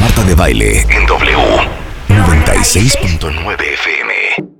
Marta 0.00 0.24
de 0.24 0.34
baile 0.34 0.80
en 0.90 1.06
W. 1.06 1.38
96.9 2.08 3.62
FM. 3.74 4.51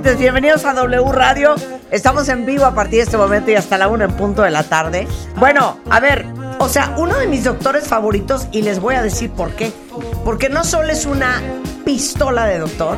Cuentavientes? 0.00 0.18
Bienvenidos 0.18 0.64
a 0.64 0.72
W 0.72 1.12
Radio. 1.12 1.54
Estamos 1.90 2.28
en 2.30 2.46
vivo 2.46 2.64
a 2.64 2.74
partir 2.74 2.98
de 2.98 3.02
este 3.02 3.18
momento 3.18 3.50
y 3.50 3.54
hasta 3.54 3.76
la 3.76 3.88
una 3.88 4.04
en 4.06 4.12
punto 4.12 4.42
de 4.42 4.50
la 4.50 4.62
tarde. 4.62 5.06
Bueno, 5.36 5.78
a 5.90 6.00
ver, 6.00 6.24
o 6.58 6.68
sea, 6.68 6.94
uno 6.96 7.18
de 7.18 7.26
mis 7.26 7.44
doctores 7.44 7.86
favoritos, 7.86 8.48
y 8.50 8.62
les 8.62 8.80
voy 8.80 8.94
a 8.94 9.02
decir 9.02 9.30
por 9.30 9.50
qué. 9.52 9.72
Porque 10.24 10.48
no 10.48 10.64
solo 10.64 10.90
es 10.90 11.04
una 11.04 11.42
pistola 11.84 12.46
de 12.46 12.60
doctor, 12.60 12.96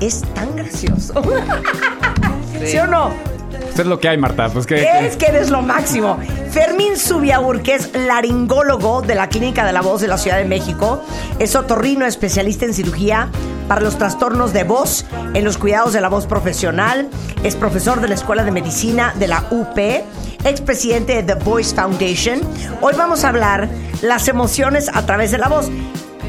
es 0.00 0.22
tan 0.34 0.54
gracioso. 0.54 1.14
¿Sí, 2.64 2.78
o 2.78 2.86
no? 2.86 3.10
Esto 3.68 3.82
es 3.82 3.88
lo 3.88 3.98
que 3.98 4.08
hay, 4.08 4.16
Marta. 4.16 4.48
Pues 4.48 4.64
que. 4.64 5.06
Es 5.06 5.16
que 5.16 5.26
eres 5.26 5.50
lo 5.50 5.62
máximo. 5.62 6.18
Fermín 6.50 6.96
Subiaur, 6.96 7.62
que 7.62 7.74
es 7.74 7.92
laringólogo 7.94 9.02
de 9.02 9.16
la 9.16 9.28
Clínica 9.28 9.64
de 9.64 9.72
la 9.72 9.80
Voz 9.80 10.02
de 10.02 10.08
la 10.08 10.18
Ciudad 10.18 10.38
de 10.38 10.44
México, 10.44 11.02
es 11.40 11.56
otorrino 11.56 12.06
especialista 12.06 12.64
en 12.64 12.74
cirugía 12.74 13.28
para 13.68 13.80
los 13.80 13.98
trastornos 13.98 14.52
de 14.52 14.64
voz, 14.64 15.04
en 15.34 15.44
los 15.44 15.58
cuidados 15.58 15.92
de 15.92 16.00
la 16.00 16.08
voz 16.08 16.26
profesional, 16.26 17.08
es 17.42 17.56
profesor 17.56 18.00
de 18.00 18.08
la 18.08 18.14
Escuela 18.14 18.44
de 18.44 18.50
Medicina 18.52 19.12
de 19.18 19.26
la 19.28 19.46
UP, 19.50 19.76
expresidente 20.44 21.14
de 21.22 21.34
The 21.34 21.42
Voice 21.44 21.74
Foundation. 21.74 22.40
Hoy 22.80 22.94
vamos 22.96 23.24
a 23.24 23.28
hablar 23.28 23.68
las 24.02 24.28
emociones 24.28 24.88
a 24.92 25.04
través 25.06 25.30
de 25.30 25.38
la 25.38 25.48
voz. 25.48 25.68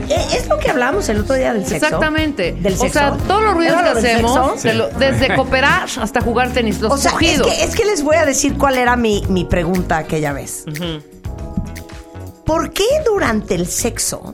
Eh, 0.09 0.15
Es 0.33 0.47
lo 0.47 0.57
que 0.57 0.69
hablamos 0.69 1.09
el 1.09 1.19
otro 1.19 1.35
día 1.35 1.53
del 1.53 1.63
sexo. 1.65 1.85
Exactamente. 1.87 2.53
Del 2.53 2.73
o 2.73 2.77
sexo. 2.77 2.93
sea, 2.99 3.17
todos 3.27 3.43
los 3.43 3.53
ruidos 3.55 3.73
¿Era 3.81 3.91
que 3.93 3.99
hacemos, 3.99 4.61
sexo? 4.61 4.67
de 4.67 4.73
lo- 4.73 4.89
desde 4.89 5.35
cooperar 5.35 5.87
hasta 6.01 6.21
jugar 6.21 6.51
tenis, 6.53 6.79
los 6.79 6.93
O 6.93 6.97
sea, 6.97 7.11
es 7.11 7.15
pujidos. 7.17 7.47
que, 7.47 7.63
es 7.63 7.75
que 7.75 7.83
les 7.85 8.03
voy 8.03 8.15
a 8.15 8.25
decir 8.25 8.57
cuál 8.57 8.77
era 8.77 8.95
mi, 8.95 9.23
mi 9.27 9.43
pregunta 9.43 9.97
aquella 9.97 10.31
vez. 10.33 10.63
¿Por 12.45 12.71
qué 12.71 12.85
durante 13.05 13.55
el 13.55 13.67
sexo 13.67 14.33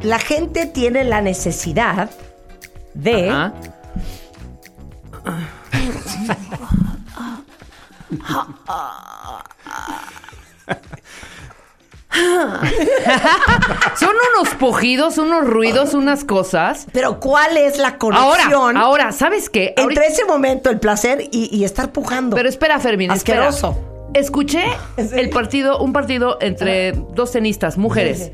la 0.00 0.18
gente 0.18 0.66
tiene 0.66 1.04
la 1.04 1.20
necesidad 1.22 2.10
de... 2.94 3.30
Ajá. 3.30 3.52
Son 13.98 14.10
unos 14.36 14.54
pujidos, 14.54 15.18
unos 15.18 15.46
ruidos, 15.46 15.94
unas 15.94 16.24
cosas. 16.24 16.86
Pero 16.92 17.20
¿cuál 17.20 17.56
es 17.56 17.78
la 17.78 17.98
conexión 17.98 18.76
ahora, 18.76 19.12
¿sabes 19.12 19.50
qué? 19.50 19.68
entre 19.76 19.82
Ahorita- 19.82 20.04
ese 20.06 20.24
momento, 20.24 20.70
el 20.70 20.78
placer 20.80 21.22
y, 21.30 21.54
y 21.56 21.64
estar 21.64 21.92
pujando? 21.92 22.36
Pero 22.36 22.48
espera, 22.48 22.78
Fermín, 22.78 23.10
espera. 23.10 23.48
Asqueroso. 23.48 23.78
Escuché 24.14 24.64
el 24.96 25.30
partido, 25.30 25.78
un 25.80 25.92
partido 25.92 26.38
entre 26.40 26.92
dos 26.92 27.32
tenistas, 27.32 27.76
mujeres. 27.76 28.32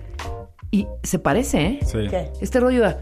Y 0.75 0.89
se 1.05 1.21
parece, 1.21 1.61
¿eh? 1.65 1.79
Sí. 1.87 1.99
¿Qué? 2.11 2.33
Este 2.41 2.59
rollo 2.59 2.83
de... 2.83 2.97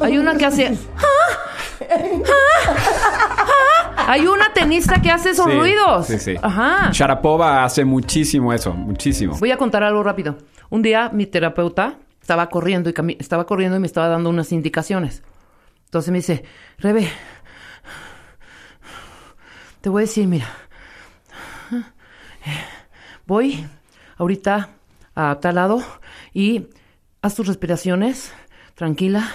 Hay 0.00 0.16
una 0.16 0.38
que 0.38 0.46
hace... 0.46 0.74
Hay 4.06 4.26
una 4.26 4.54
tenista 4.54 5.02
que 5.02 5.10
hace 5.10 5.30
esos 5.30 5.44
Sí, 5.50 5.52
ruidos. 5.52 6.06
Sí, 6.06 6.18
sí. 6.18 6.34
Ajá. 6.40 6.88
Sharapova 6.92 7.62
hace 7.62 7.84
muchísimo 7.84 8.54
eso, 8.54 8.72
muchísimo. 8.72 9.36
Voy 9.38 9.50
a 9.50 9.58
contar 9.58 9.82
algo 9.84 10.02
rápido. 10.02 10.38
Un 10.70 10.80
día 10.80 11.10
mi 11.12 11.26
terapeuta 11.26 11.98
estaba 12.22 12.48
corriendo 12.48 12.88
y 12.88 12.94
cami- 12.94 13.16
estaba 13.20 13.44
corriendo 13.44 13.76
y 13.76 13.80
me 13.80 13.86
estaba 13.86 14.08
dando 14.08 14.30
unas 14.30 14.50
indicaciones. 14.50 15.22
Entonces 15.84 16.10
me 16.10 16.18
dice, 16.18 16.42
Rebe, 16.78 17.06
te 19.82 19.90
voy 19.90 20.00
a 20.00 20.04
decir, 20.06 20.26
mira, 20.26 20.48
voy 23.26 23.66
ahorita 24.16 24.70
a 25.14 25.38
tal 25.40 25.54
lado 25.56 25.82
y 26.32 26.66
haz 27.22 27.34
tus 27.34 27.46
respiraciones, 27.46 28.32
tranquila. 28.74 29.28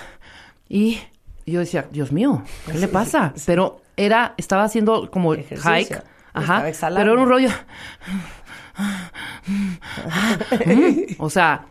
Y 0.70 1.00
yo 1.46 1.60
decía, 1.60 1.86
Dios 1.92 2.12
mío, 2.12 2.44
¿qué 2.72 2.78
le 2.78 2.88
pasa? 2.88 3.34
Pero 3.46 3.82
era, 3.96 4.34
estaba 4.38 4.64
haciendo 4.64 5.10
como 5.12 5.34
Ejercicio. 5.34 5.72
hike. 5.72 6.04
Ajá. 6.34 6.68
exhalando. 6.68 7.00
Pero 7.02 7.14
era 7.14 7.22
un 7.24 7.30
rollo. 7.30 7.50
O 11.20 11.30
sea, 11.30 11.66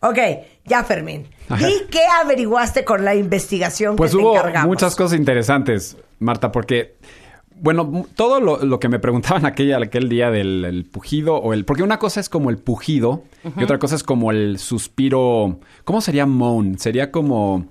Ok, 0.00 0.18
ya 0.64 0.84
Fermín. 0.84 1.28
¿Y 1.58 1.86
qué 1.90 2.02
averiguaste 2.22 2.84
con 2.84 3.04
la 3.04 3.14
investigación 3.14 3.96
Pues 3.96 4.10
que 4.10 4.16
te 4.18 4.22
hubo 4.22 4.36
encargamos? 4.36 4.68
muchas 4.68 4.96
cosas 4.96 5.18
interesantes, 5.18 5.96
Marta, 6.18 6.50
porque, 6.52 6.96
bueno, 7.60 8.06
todo 8.16 8.40
lo, 8.40 8.64
lo 8.64 8.80
que 8.80 8.88
me 8.88 8.98
preguntaban 8.98 9.44
aquella, 9.46 9.78
aquel 9.78 10.08
día 10.08 10.30
del 10.30 10.64
el 10.64 10.84
pujido 10.84 11.36
o 11.36 11.52
el... 11.52 11.64
Porque 11.64 11.82
una 11.82 11.98
cosa 11.98 12.20
es 12.20 12.28
como 12.28 12.50
el 12.50 12.58
pujido 12.58 13.24
y 13.58 13.62
otra 13.64 13.78
cosa 13.78 13.94
es 13.96 14.02
como 14.04 14.30
el 14.30 14.58
suspiro... 14.58 15.58
¿Cómo 15.84 16.00
sería 16.00 16.26
moan? 16.26 16.78
Sería 16.78 17.10
como... 17.10 17.66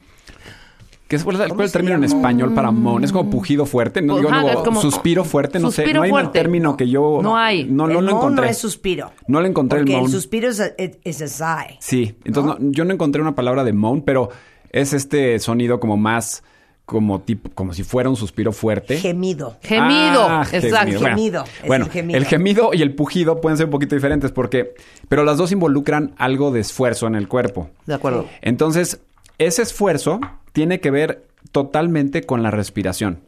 ¿Qué 1.08 1.18
es, 1.18 1.26
¿Cuál 1.26 1.36
es 1.36 1.42
el- 1.42 1.50
cuál 1.50 1.62
es 1.62 1.66
el 1.68 1.74
término 1.74 1.96
en 1.98 2.06
español 2.06 2.54
para 2.54 2.72
moan? 2.72 3.04
¿Es 3.04 3.12
como 3.12 3.30
pujido 3.30 3.66
fuerte? 3.66 4.02
No, 4.02 4.16
digo, 4.18 4.32
no, 4.32 4.48
es 4.48 4.56
como- 4.58 4.82
suspiro 4.82 5.26
fuerte, 5.26 5.60
no 5.60 5.70
sé. 5.70 5.94
No 5.94 6.04
hay 6.04 6.12
un 6.12 6.32
término 6.32 6.78
que 6.78 6.88
yo... 6.90 7.20
No 7.22 7.36
hay. 7.36 7.66
No, 7.66 7.86
no 7.88 8.00
el 8.00 8.06
lo 8.06 8.12
encontré. 8.14 8.46
no 8.46 8.50
es 8.52 8.58
suspiro. 8.58 9.12
No 9.28 9.42
le 9.42 9.50
encontré 9.50 9.80
el 9.80 9.88
moan. 9.88 10.06
el 10.06 10.10
suspiro 10.10 10.48
es 10.48 10.62
a, 10.62 10.68
es 10.78 11.22
a 11.22 11.28
sigh. 11.28 11.76
Sí, 11.82 12.16
entonces 12.24 12.60
no, 12.62 12.72
yo 12.72 12.86
no 12.86 12.94
encontré 12.94 13.22
una 13.22 13.36
palabra 13.36 13.66
de 13.66 13.74
moan, 13.74 14.04
pero 14.04 14.30
es 14.70 14.94
este 14.94 15.38
sonido 15.40 15.82
como 15.82 15.98
más, 15.98 16.44
como 16.86 17.22
tipo, 17.22 17.50
como 17.54 17.74
si 17.74 17.84
fuera 17.84 18.10
un 18.10 18.16
suspiro 18.16 18.52
fuerte. 18.52 18.98
Gemido. 18.98 19.58
gemido. 19.62 20.28
Ah, 20.28 20.46
exacto. 20.52 21.00
Bueno, 21.00 21.16
Gemido, 21.16 21.44
es 21.44 21.68
Bueno, 21.68 21.86
el 21.86 21.92
gemido. 21.92 22.18
el 22.18 22.26
gemido 22.26 22.70
y 22.74 22.82
el 22.82 22.96
pujido 22.96 23.40
pueden 23.40 23.58
ser 23.58 23.68
un 23.68 23.72
poquito 23.72 23.96
diferentes 23.96 24.32
porque, 24.32 24.76
pero 25.08 25.24
las 25.24 25.38
dos 25.38 25.52
involucran 25.52 26.14
algo 26.18 26.52
de 26.52 26.60
esfuerzo 26.60 27.08
en 27.08 27.16
el 27.16 27.28
cuerpo. 27.28 27.70
De 27.86 27.94
acuerdo. 27.94 28.26
Entonces, 28.42 29.00
ese 29.38 29.62
esfuerzo 29.62 30.20
tiene 30.54 30.80
que 30.82 30.92
ver 30.92 31.26
totalmente 31.52 32.24
con 32.24 32.44
la 32.44 32.52
respiración. 32.52 33.22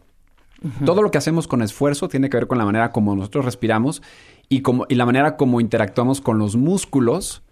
Todo 0.85 1.01
lo 1.01 1.11
que 1.11 1.17
hacemos 1.17 1.47
con 1.47 1.61
esfuerzo 1.61 2.07
tiene 2.07 2.29
que 2.29 2.37
ver 2.37 2.47
con 2.47 2.57
la 2.57 2.63
manera 2.63 2.91
como 2.93 3.13
nosotros 3.17 3.43
respiramos 3.43 4.01
y, 4.47 4.61
como, 4.61 4.85
y 4.87 4.95
la 4.95 5.05
manera 5.05 5.35
como 5.35 5.59
interactuamos 5.59 6.21
con 6.21 6.37
los 6.37 6.55
músculos 6.55 7.43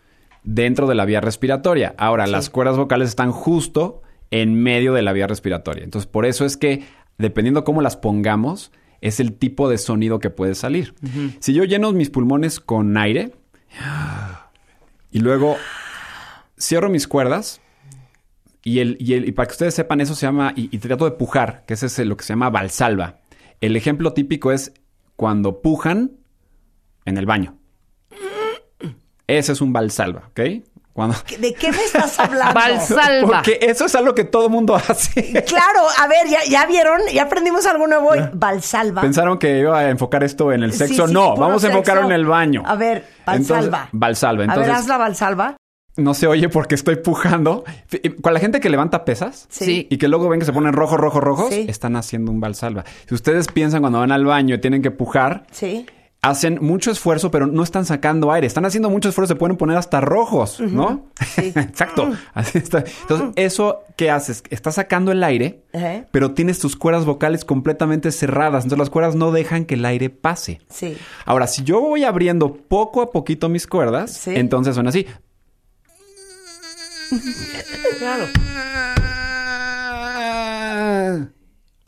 dentro 0.43 0.87
de 0.87 0.95
la 0.95 1.03
vía 1.03 1.19
respiratoria. 1.19 1.93
Ahora, 1.97 2.25
las 2.25 2.49
cuerdas 2.49 2.77
vocales 2.77 3.09
están 3.09 3.31
justo 3.33 4.01
en 4.31 4.55
medio 4.55 4.93
de 4.93 5.01
la 5.01 5.13
vía 5.13 5.27
respiratoria. 5.27 5.83
Entonces, 5.83 6.07
por 6.09 6.25
eso 6.25 6.45
es 6.45 6.57
que, 6.57 6.83
dependiendo 7.17 7.63
cómo 7.63 7.81
las 7.81 7.97
pongamos, 7.97 8.71
es 9.01 9.19
el 9.19 9.33
tipo 9.33 9.69
de 9.69 9.77
sonido 9.77 10.19
que 10.19 10.29
puede 10.29 10.55
salir. 10.55 10.93
Si 11.39 11.53
yo 11.53 11.63
lleno 11.65 11.91
mis 11.91 12.09
pulmones 12.09 12.59
con 12.59 12.97
aire 12.97 13.31
y 15.11 15.19
luego 15.19 15.57
cierro 16.59 16.89
mis 16.89 17.07
cuerdas, 17.07 17.61
y, 18.63 18.79
el, 18.79 18.95
y, 18.99 19.13
el- 19.15 19.27
y 19.27 19.31
para 19.31 19.47
que 19.47 19.53
ustedes 19.53 19.73
sepan, 19.73 20.01
eso 20.01 20.13
se 20.15 20.25
llama, 20.27 20.53
y, 20.55 20.69
y 20.75 20.77
trato 20.79 21.05
de 21.05 21.11
pujar, 21.11 21.63
que 21.65 21.73
ese 21.73 21.87
es 21.87 21.97
lo 21.99 22.15
que 22.15 22.23
se 22.23 22.33
llama 22.33 22.49
valsalva. 22.51 23.19
El 23.59 23.75
ejemplo 23.75 24.13
típico 24.13 24.51
es 24.51 24.71
cuando 25.15 25.61
pujan 25.61 26.11
en 27.05 27.17
el 27.17 27.25
baño. 27.25 27.57
Ese 29.27 29.51
es 29.53 29.61
un 29.61 29.73
valsalva, 29.73 30.29
¿ok? 30.29 30.39
Cuando... 30.93 31.15
¿De 31.39 31.53
qué 31.53 31.71
me 31.71 31.83
estás 31.83 32.19
hablando? 32.19 32.53
Valsalva. 32.53 33.27
Porque 33.37 33.59
eso 33.61 33.85
es 33.85 33.95
algo 33.95 34.13
que 34.13 34.23
todo 34.25 34.49
mundo 34.49 34.75
hace. 34.87 35.43
Claro, 35.45 35.79
a 35.99 36.07
ver, 36.07 36.27
ya, 36.29 36.39
ya 36.49 36.65
vieron, 36.65 36.99
ya 37.13 37.23
aprendimos 37.23 37.65
algo 37.65 37.87
nuevo 37.87 38.09
hoy. 38.09 38.19
Valsalva. 38.33 39.01
Pensaron 39.01 39.37
que 39.37 39.59
iba 39.59 39.79
a 39.79 39.89
enfocar 39.89 40.23
esto 40.23 40.51
en 40.51 40.63
el 40.63 40.73
sexo. 40.73 41.07
sí, 41.07 41.13
no, 41.13 41.35
vamos 41.37 41.63
a 41.63 41.67
enfocarlo 41.67 42.05
en 42.05 42.11
el 42.11 42.25
baño. 42.25 42.63
A 42.65 42.75
ver, 42.75 43.05
Entonces, 43.19 43.47
Valsalva. 43.49 43.89
Valsalva. 43.91 44.43
A 44.43 44.47
ver, 44.47 44.57
Entonces, 44.57 44.75
haz 44.75 44.87
la 44.87 44.97
Valsalva. 44.97 45.55
no 45.97 46.13
se 46.13 46.27
oye 46.27 46.49
porque 46.49 46.75
estoy 46.75 46.97
pujando. 46.97 47.63
Con 48.21 48.33
la 48.33 48.39
gente 48.39 48.59
que 48.59 48.69
levanta 48.69 49.05
pesas 49.05 49.47
Sí. 49.49 49.87
y 49.89 49.97
que 49.97 50.07
luego 50.09 50.27
ven 50.29 50.39
que 50.41 50.45
se 50.45 50.53
ponen 50.53 50.73
rojos, 50.73 50.99
rojos, 50.99 51.23
rojos, 51.23 51.49
Sí. 51.53 51.65
están 51.69 51.95
haciendo 51.95 52.31
un 52.31 52.39
valsalva. 52.41 52.83
Si 53.07 53.15
ustedes 53.15 53.47
piensan 53.47 53.79
cuando 53.81 53.99
van 53.99 54.11
al 54.11 54.25
baño 54.25 54.55
y 54.55 54.57
tienen 54.61 54.81
que 54.81 54.91
pujar, 54.91 55.45
Sí. 55.51 55.85
Hacen 56.23 56.59
mucho 56.61 56.91
esfuerzo, 56.91 57.31
pero 57.31 57.47
no 57.47 57.63
están 57.63 57.83
sacando 57.85 58.31
aire. 58.31 58.45
Están 58.45 58.65
haciendo 58.65 58.91
mucho 58.91 59.09
esfuerzo, 59.09 59.33
se 59.33 59.39
pueden 59.39 59.57
poner 59.57 59.77
hasta 59.77 60.01
rojos, 60.01 60.59
¿no? 60.59 61.07
Exacto. 61.37 62.11
Así 62.35 62.59
está. 62.59 62.83
Entonces, 63.01 63.29
eso 63.37 63.79
que 63.95 64.11
haces, 64.11 64.43
estás 64.51 64.75
sacando 64.75 65.11
el 65.11 65.23
aire, 65.23 65.63
pero 66.11 66.31
tienes 66.31 66.59
tus 66.59 66.75
cuerdas 66.75 67.05
vocales 67.05 67.43
completamente 67.43 68.11
cerradas. 68.11 68.65
Entonces, 68.65 68.79
las 68.79 68.89
cuerdas 68.91 69.15
no 69.15 69.31
dejan 69.31 69.65
que 69.65 69.73
el 69.73 69.83
aire 69.85 70.11
pase. 70.11 70.61
Sí. 70.69 70.95
Ahora, 71.25 71.47
si 71.47 71.63
yo 71.63 71.81
voy 71.81 72.03
abriendo 72.03 72.53
poco 72.53 73.01
a 73.01 73.11
poquito 73.11 73.49
mis 73.49 73.65
cuerdas, 73.65 74.11
Sí. 74.11 74.33
entonces 74.35 74.75
son 74.75 74.87
así. 74.87 75.07
Claro. 77.99 78.25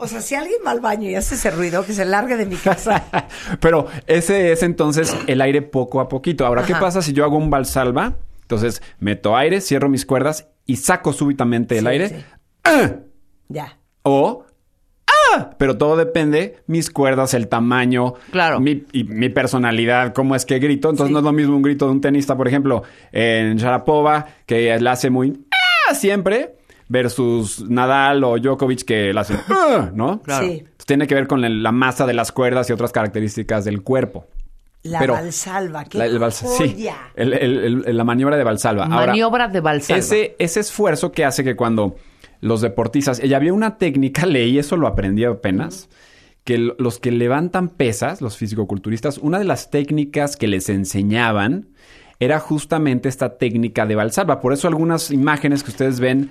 O 0.04 0.08
sea, 0.08 0.20
si 0.22 0.36
alguien 0.36 0.58
va 0.66 0.72
al 0.72 0.82
baño 0.82 1.10
y 1.10 1.16
hace 1.16 1.36
ese 1.36 1.50
ruido, 1.50 1.86
que 1.86 1.94
se 1.94 2.04
largue 2.06 2.36
de 2.36 2.46
mi 2.46 2.56
casa. 2.58 3.06
Pero 3.62 3.88
ese 4.06 4.52
es 4.52 4.62
entonces 4.64 5.16
el 5.28 5.40
aire 5.42 5.62
poco 5.62 6.02
a 6.02 6.10
poquito. 6.10 6.46
Ahora, 6.46 6.64
¿qué 6.66 6.74
pasa 6.76 7.02
si 7.02 7.14
yo 7.14 7.24
hago 7.24 7.38
un 7.38 7.50
valsalva? 7.50 8.18
Entonces, 8.42 8.82
meto 9.00 9.36
aire, 9.38 9.62
cierro 9.62 9.88
mis 9.90 10.06
cuerdas 10.06 10.48
y 10.66 10.76
saco 10.76 11.14
súbitamente 11.14 11.78
el 11.78 11.88
aire. 11.88 12.10
sí. 12.10 12.16
¡Ah! 12.66 12.92
ya. 13.50 13.78
O 14.04 14.46
¡Ah! 15.36 15.52
Pero 15.58 15.78
todo 15.78 15.96
depende, 15.96 16.58
mis 16.68 16.90
cuerdas, 16.92 17.34
el 17.34 17.48
tamaño, 17.48 18.16
Claro. 18.32 18.60
mi, 18.60 18.84
y 18.92 19.04
mi 19.06 19.30
personalidad, 19.30 20.14
cómo 20.14 20.36
es 20.36 20.46
que 20.46 20.60
grito. 20.60 20.90
Entonces 20.90 21.08
Sí. 21.08 21.14
no 21.14 21.20
es 21.20 21.26
lo 21.26 21.32
mismo 21.32 21.56
un 21.56 21.62
grito 21.62 21.86
de 21.86 21.92
un 21.94 22.02
tenista, 22.02 22.36
por 22.36 22.48
ejemplo, 22.48 22.84
en 23.12 23.56
Sharapova, 23.58 24.28
que 24.46 24.78
la 24.80 24.92
hace 24.92 25.10
muy 25.10 25.40
¡Ah! 25.90 25.94
siempre, 25.96 26.56
versus 26.94 27.66
Nadal 27.68 28.24
o 28.24 28.38
Djokovic 28.38 28.84
que 28.86 29.12
la 29.13 29.22
hace 29.22 29.36
¡Ah! 29.50 29.90
¿no? 29.94 30.22
Claro. 30.22 30.45
Sí. 30.45 30.51
Entonces, 30.60 30.86
tiene 30.86 31.07
que 31.07 31.16
ver 31.16 31.28
con 31.28 31.63
la 31.63 31.72
masa 31.72 32.06
de 32.06 32.13
las 32.13 32.31
cuerdas 32.31 32.69
y 32.69 32.74
otras 32.74 32.92
características 32.92 33.66
del 33.66 33.81
cuerpo. 33.81 34.28
La 34.84 35.00
Pero- 35.00 35.13
valsalva. 35.13 35.86
¡Qué 35.86 35.98
La, 35.98 36.06
el 36.06 36.19
vals- 36.19 36.34
sí, 36.45 36.69
joya! 36.75 36.95
el- 37.16 37.34
el- 37.34 37.84
el- 37.88 37.98
la 37.98 38.04
maniobra 38.04 38.38
de 38.38 38.44
Valsalva. 38.44 38.84
Ahora, 38.86 39.07
Maniobra 39.07 39.48
de 39.48 39.60
Valsalva. 39.62 39.98
ese, 40.00 40.36
ese 40.38 40.60
esfuerzo 40.60 41.12
que 41.12 41.25
hace 41.25 41.44
que 41.44 41.56
cuando 41.56 41.95
los 42.42 42.62
deportistas... 42.62 43.19
Ella 43.22 43.38
había 43.38 43.54
una 43.54 43.78
técnica, 43.78 44.25
leí 44.25 44.60
eso, 44.60 44.75
lo 44.78 44.86
aprendí 44.88 45.24
apenas, 45.24 45.89
que 46.44 46.57
los 46.78 47.00
que 47.00 47.12
levantan 47.12 47.69
pesas, 47.69 48.22
los 48.22 48.36
fisicoculturistas, 48.38 49.18
una 49.18 49.39
de 49.39 49.46
las 49.46 49.72
técnicas 49.72 50.36
que 50.36 50.48
les 50.48 50.68
enseñaban 50.69 51.69
era 52.19 52.39
justamente 52.39 53.07
esta 53.07 53.38
técnica 53.38 53.86
de 53.86 53.96
Valsalva. 53.96 54.42
Por 54.42 54.51
eso 54.54 54.68
algunas 54.68 55.10
imágenes 55.12 55.63
que 55.63 55.72
ustedes 55.72 56.00
ven 56.01 56.30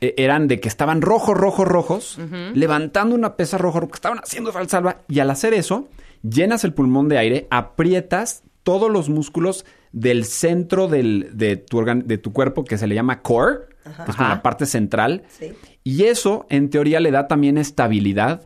eh, 0.00 0.14
eran 0.16 0.48
de 0.48 0.60
que 0.60 0.68
estaban 0.68 1.02
rojos, 1.02 1.36
rojos, 1.36 1.66
rojos, 1.66 2.18
levantando 2.54 3.14
una 3.14 3.36
pesa 3.36 3.58
rojo, 3.58 3.86
que 3.88 3.94
estaban 3.94 4.18
haciendo 4.18 4.52
Valsalva. 4.52 4.98
Y 5.08 5.18
al 5.20 5.30
hacer 5.30 5.54
eso, 5.54 5.88
llenas 6.22 6.64
el 6.64 6.72
pulmón 6.74 7.08
de 7.08 7.18
aire, 7.18 7.46
aprietas 7.50 8.42
todos 8.62 8.90
los 8.90 9.08
músculos 9.08 9.64
del 9.92 10.24
centro 10.24 10.88
del- 10.88 11.30
de, 11.36 11.56
tu 11.56 11.82
de 11.84 12.18
tu 12.18 12.32
cuerpo 12.32 12.64
que 12.64 12.76
se 12.78 12.86
le 12.86 12.94
llama 12.94 13.22
core, 13.22 13.60
que 14.04 14.10
es 14.10 14.16
como 14.16 14.28
la 14.28 14.42
parte 14.42 14.66
central. 14.66 15.22
Sí. 15.28 15.52
Y 15.84 16.04
eso, 16.04 16.46
en 16.50 16.68
teoría, 16.68 17.00
le 17.00 17.10
da 17.10 17.26
también 17.28 17.56
estabilidad 17.56 18.42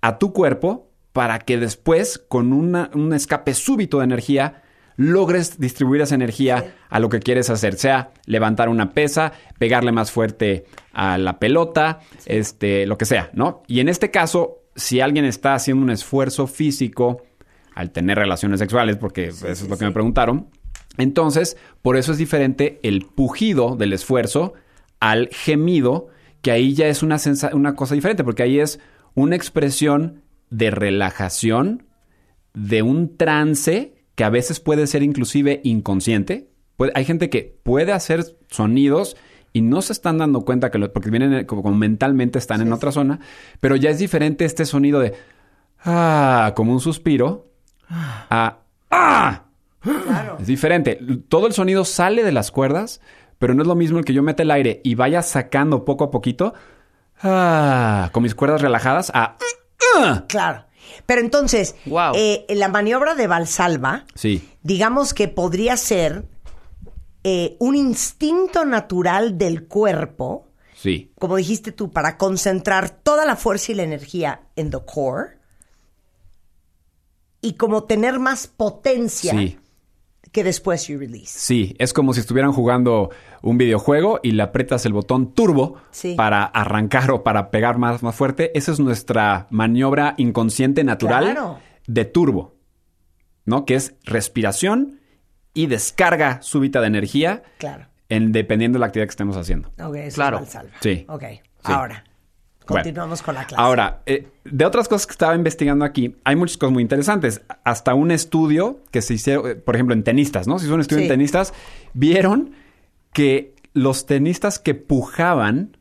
a 0.00 0.18
tu 0.18 0.32
cuerpo 0.32 0.90
para 1.12 1.38
que 1.40 1.58
después, 1.58 2.18
con 2.28 2.52
una- 2.52 2.90
un 2.94 3.12
escape 3.12 3.54
súbito 3.54 3.98
de 3.98 4.04
energía, 4.04 4.62
logres 4.96 5.58
distribuir 5.58 6.00
esa 6.00 6.14
energía 6.14 6.74
a 6.88 7.00
lo 7.00 7.08
que 7.08 7.20
quieres 7.20 7.50
hacer, 7.50 7.74
sea 7.76 8.10
levantar 8.26 8.68
una 8.68 8.92
pesa, 8.92 9.32
pegarle 9.58 9.92
más 9.92 10.10
fuerte 10.10 10.66
a 10.92 11.18
la 11.18 11.38
pelota, 11.38 12.00
este, 12.26 12.86
lo 12.86 12.96
que 12.98 13.04
sea, 13.04 13.30
¿no? 13.32 13.62
Y 13.66 13.80
en 13.80 13.88
este 13.88 14.10
caso, 14.10 14.62
si 14.76 15.00
alguien 15.00 15.24
está 15.24 15.54
haciendo 15.54 15.82
un 15.82 15.90
esfuerzo 15.90 16.46
físico 16.46 17.22
al 17.74 17.90
tener 17.90 18.18
relaciones 18.18 18.60
sexuales, 18.60 18.96
porque 18.96 19.26
eso 19.26 19.48
es 19.48 19.68
lo 19.68 19.76
que 19.76 19.84
me 19.84 19.92
preguntaron, 19.92 20.48
entonces, 20.96 21.56
por 21.82 21.96
eso 21.96 22.12
es 22.12 22.18
diferente 22.18 22.78
el 22.82 23.04
pujido 23.04 23.76
del 23.76 23.92
esfuerzo 23.92 24.54
al 25.00 25.28
gemido, 25.32 26.08
que 26.40 26.52
ahí 26.52 26.74
ya 26.74 26.86
es 26.86 27.02
una, 27.02 27.16
una 27.52 27.74
cosa 27.74 27.94
diferente, 27.94 28.22
porque 28.22 28.44
ahí 28.44 28.60
es 28.60 28.78
una 29.14 29.34
expresión 29.34 30.22
de 30.50 30.70
relajación, 30.70 31.86
de 32.52 32.82
un 32.82 33.16
trance 33.16 33.93
que 34.14 34.24
a 34.24 34.30
veces 34.30 34.60
puede 34.60 34.86
ser 34.86 35.02
inclusive 35.02 35.60
inconsciente. 35.64 36.48
Puede- 36.76 36.92
hay 36.94 37.04
gente 37.04 37.30
que 37.30 37.56
puede 37.62 37.92
hacer 37.92 38.24
sonidos 38.50 39.16
y 39.52 39.60
no 39.60 39.82
se 39.82 39.92
están 39.92 40.18
dando 40.18 40.40
cuenta 40.44 40.70
que 40.70 40.78
lo- 40.78 40.92
porque 40.92 41.10
vienen 41.10 41.32
eh, 41.34 41.46
como, 41.46 41.62
como 41.62 41.76
mentalmente 41.76 42.38
están 42.38 42.60
en 42.60 42.72
otra 42.72 42.90
zona, 42.92 43.20
pero 43.60 43.76
ya 43.76 43.90
es 43.90 43.98
diferente 43.98 44.44
este 44.44 44.64
sonido 44.66 45.00
de 45.00 45.14
ah, 45.84 46.52
como 46.56 46.72
un 46.72 46.80
suspiro 46.80 47.48
a 47.88 48.58
ah. 48.90 49.40
Es 50.40 50.46
diferente. 50.46 50.98
Todo 51.28 51.46
el 51.46 51.52
sonido 51.52 51.84
sale 51.84 52.24
de 52.24 52.32
las 52.32 52.50
cuerdas, 52.50 53.00
pero 53.38 53.54
no 53.54 53.62
es 53.62 53.68
lo 53.68 53.74
mismo 53.74 53.98
el 53.98 54.04
que 54.06 54.14
yo 54.14 54.22
meta 54.22 54.42
el 54.42 54.50
aire 54.50 54.80
y 54.82 54.94
vaya 54.94 55.20
sacando 55.22 55.84
poco 55.84 56.04
a 56.04 56.10
poquito 56.10 56.54
ah, 57.22 58.08
con 58.12 58.22
mis 58.22 58.34
cuerdas 58.34 58.62
relajadas 58.62 59.10
a 59.14 59.36
ah. 59.96 60.24
Claro. 60.28 60.64
Pero 61.06 61.20
entonces, 61.20 61.74
Wow. 61.86 62.12
eh, 62.16 62.46
la 62.50 62.68
maniobra 62.68 63.14
de 63.14 63.26
Valsalva, 63.26 64.04
Sí. 64.14 64.48
digamos 64.62 65.14
que 65.14 65.28
podría 65.28 65.76
ser 65.76 66.24
eh, 67.26 67.56
un 67.58 67.74
instinto 67.74 68.64
natural 68.66 69.38
del 69.38 69.66
cuerpo, 69.66 70.48
Sí. 70.76 71.10
como 71.18 71.36
dijiste 71.36 71.72
tú, 71.72 71.90
para 71.90 72.18
concentrar 72.18 72.90
toda 72.90 73.24
la 73.24 73.36
fuerza 73.36 73.72
y 73.72 73.76
la 73.76 73.82
energía 73.84 74.42
en 74.56 74.70
the 74.70 74.78
core 74.84 75.38
y 77.40 77.54
como 77.54 77.84
tener 77.84 78.18
más 78.18 78.46
potencia 78.46 79.32
Sí. 79.32 79.58
Que 80.34 80.44
después 80.44 80.86
you 80.88 80.98
release. 80.98 81.38
Sí, 81.38 81.76
es 81.78 81.92
como 81.92 82.12
si 82.12 82.18
estuvieran 82.20 82.52
jugando 82.52 83.10
un 83.40 83.56
videojuego 83.56 84.18
y 84.22 84.32
le 84.32 84.42
aprietas 84.42 84.84
el 84.84 84.92
botón 84.92 85.32
turbo 85.32 85.76
Sí. 85.92 86.14
para 86.16 86.42
arrancar 86.44 87.10
o 87.12 87.22
para 87.22 87.50
pegar 87.50 87.78
más, 87.78 88.02
más 88.02 88.16
fuerte. 88.16 88.50
Esa 88.58 88.72
es 88.72 88.80
nuestra 88.80 89.46
maniobra 89.50 90.14
inconsciente 90.18 90.82
natural 90.82 91.24
Claro. 91.32 91.58
de 91.86 92.04
turbo, 92.04 92.56
¿no? 93.46 93.64
Que 93.64 93.76
es 93.76 93.94
respiración 94.04 94.98
y 95.54 95.66
descarga 95.66 96.42
súbita 96.42 96.80
de 96.80 96.88
energía 96.88 97.44
Claro. 97.58 97.86
en, 98.08 98.32
dependiendo 98.32 98.76
de 98.76 98.80
la 98.80 98.86
actividad 98.86 99.06
que 99.06 99.10
estemos 99.12 99.36
haciendo. 99.36 99.68
Ok, 99.80 99.94
eso 99.94 100.16
Claro. 100.16 100.38
es 100.38 100.42
Valsalva. 100.42 100.74
Sí. 100.80 101.04
Ok, 101.08 101.22
Sí. 101.30 101.40
ahora, 101.72 102.04
Bueno. 102.66 102.82
continuamos 102.82 103.22
con 103.22 103.34
la 103.34 103.44
clase. 103.46 103.62
Ahora, 103.62 104.00
eh, 104.06 104.26
de 104.44 104.64
otras 104.64 104.88
cosas 104.88 105.06
que 105.06 105.12
estaba 105.12 105.34
investigando 105.34 105.84
aquí, 105.84 106.16
hay 106.24 106.34
muchas 106.36 106.56
cosas 106.56 106.72
muy 106.72 106.82
interesantes. 106.82 107.42
Hasta 107.64 107.94
un 107.94 108.10
estudio 108.10 108.80
que 108.90 109.02
se 109.02 109.14
hizo, 109.14 109.46
eh, 109.48 109.54
por 109.56 109.74
ejemplo, 109.76 109.94
en 109.94 110.02
tenistas, 110.02 110.46
¿no? 110.46 110.58
Si 110.58 110.66
hizo 110.66 110.74
un 110.74 110.80
estudio 110.80 111.00
Sí. 111.00 111.04
en 111.06 111.10
tenistas, 111.10 111.52
vieron 111.92 112.52
que 113.12 113.54
los 113.74 114.06
tenistas 114.06 114.58
que 114.58 114.74
pujaban 114.74 115.76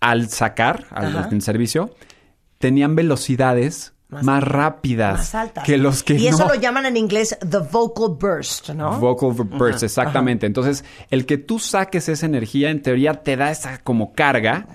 al 0.00 0.28
sacar, 0.28 0.86
al, 0.90 1.28
en 1.32 1.40
servicio, 1.40 1.94
tenían 2.58 2.94
velocidades 2.96 3.92
Más 4.08 4.22
más, 4.24 4.42
rápidas 4.44 5.18
más 5.18 5.34
altas. 5.34 5.64
que 5.64 5.78
los 5.78 6.02
que 6.02 6.14
y 6.14 6.26
eso 6.28 6.44
no. 6.46 6.54
lo 6.54 6.60
llaman 6.60 6.86
en 6.86 6.96
inglés 6.96 7.36
the 7.40 7.58
vocal 7.72 8.16
burst, 8.18 8.70
¿no? 8.70 8.98
Vocal 9.00 9.30
burst, 9.32 9.82
exactamente. 9.82 10.46
Entonces, 10.46 10.84
el 11.10 11.26
que 11.26 11.38
tú 11.38 11.58
saques 11.58 12.08
esa 12.08 12.26
energía, 12.26 12.70
en 12.70 12.82
teoría, 12.82 13.14
te 13.22 13.36
da 13.36 13.50
esa 13.50 13.78
como 13.82 14.12
carga 14.12 14.66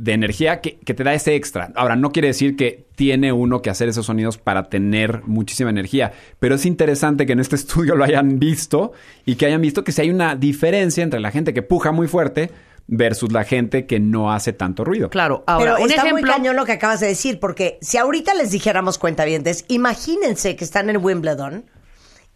de 0.00 0.14
energía 0.14 0.62
que, 0.62 0.78
que 0.78 0.94
te 0.94 1.04
da 1.04 1.12
ese 1.12 1.34
extra. 1.34 1.72
Ahora, 1.74 1.94
no 1.94 2.10
quiere 2.10 2.28
decir 2.28 2.56
que 2.56 2.86
tiene 2.94 3.34
uno 3.34 3.60
que 3.60 3.68
hacer 3.68 3.86
esos 3.90 4.06
sonidos 4.06 4.38
para 4.38 4.70
tener 4.70 5.22
muchísima 5.26 5.68
energía, 5.68 6.12
pero 6.38 6.54
es 6.54 6.64
interesante 6.64 7.26
que 7.26 7.34
en 7.34 7.40
este 7.40 7.56
estudio 7.62 7.96
lo 7.96 8.04
hayan 8.04 8.38
visto 8.38 8.92
y 9.26 9.34
que 9.34 9.44
hayan 9.44 9.60
visto 9.60 9.84
que 9.84 9.92
si 9.92 10.00
hay 10.00 10.10
una 10.10 10.36
diferencia 10.36 11.04
entre 11.04 11.20
la 11.20 11.30
gente 11.30 11.52
que 11.52 11.60
puja 11.60 11.92
muy 11.92 12.08
fuerte 12.08 12.50
versus 12.86 13.30
la 13.30 13.44
gente 13.44 13.86
que 13.86 14.00
no 14.00 14.32
hace 14.32 14.54
tanto 14.54 14.84
ruido. 14.84 15.10
Claro, 15.10 15.44
ahora, 15.46 15.74
Pero 15.74 15.84
un 15.84 15.90
está 15.90 16.02
muy 16.04 16.12
ejemplo. 16.12 16.32
cañón 16.32 16.56
lo 16.56 16.64
que 16.64 16.72
acabas 16.72 17.00
de 17.00 17.06
decir, 17.06 17.38
porque 17.38 17.78
si 17.82 17.98
ahorita 17.98 18.32
les 18.32 18.50
dijéramos 18.52 18.96
cuentavientes, 18.96 19.66
imagínense 19.68 20.56
que 20.56 20.64
están 20.64 20.88
en 20.88 20.96
Wimbledon 20.96 21.66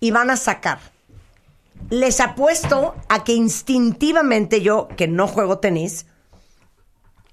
y 0.01 0.11
van 0.11 0.29
a 0.29 0.37
sacar. 0.37 0.81
Les 1.89 2.21
apuesto 2.21 2.95
a 3.09 3.25
que 3.25 3.33
instintivamente 3.33 4.61
yo, 4.61 4.89
que 4.97 5.09
no 5.09 5.27
juego 5.27 5.59
tenis, 5.59 6.07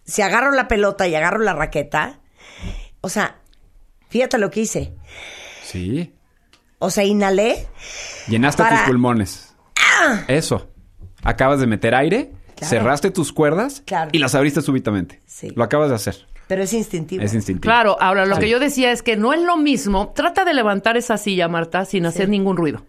si 0.03 0.21
agarro 0.21 0.51
la 0.51 0.67
pelota 0.67 1.07
y 1.07 1.15
agarro 1.15 1.39
la 1.39 1.53
raqueta, 1.53 2.19
o 3.01 3.09
sea, 3.09 3.37
fíjate 4.09 4.37
lo 4.37 4.49
que 4.51 4.61
hice. 4.61 4.93
Sí. 5.63 6.13
O 6.79 6.89
sea, 6.89 7.03
inhalé. 7.03 7.67
Llenaste 8.27 8.63
Para- 8.63 8.77
tus 8.77 8.85
pulmones. 8.87 9.55
Eso. 10.27 10.69
Acabas 11.23 11.59
de 11.59 11.67
meter 11.67 11.93
aire, 11.95 12.31
Claro. 12.55 12.69
cerraste 12.69 13.11
tus 13.11 13.31
cuerdas 13.33 13.83
Claro. 13.85 14.09
y 14.13 14.17
las 14.19 14.33
abriste 14.35 14.61
súbitamente. 14.61 15.21
Sí. 15.25 15.51
Lo 15.55 15.63
acabas 15.63 15.89
de 15.89 15.95
hacer. 15.95 16.27
Pero 16.47 16.63
es 16.63 16.73
instintivo. 16.73 17.23
Es 17.23 17.33
instintivo. 17.33 17.61
Claro, 17.71 17.97
ahora 18.01 18.25
lo 18.25 18.35
Sí. 18.35 18.41
que 18.41 18.49
yo 18.49 18.59
decía 18.59 18.91
es 18.91 19.03
que 19.03 19.15
no 19.15 19.31
es 19.33 19.41
lo 19.41 19.57
mismo. 19.57 20.09
Trata 20.13 20.43
de 20.43 20.53
levantar 20.53 20.97
esa 20.97 21.17
silla, 21.17 21.47
Marta, 21.47 21.85
sin 21.85 22.05
hacer 22.05 22.27
ningún 22.29 22.57
ruido. 22.57 22.85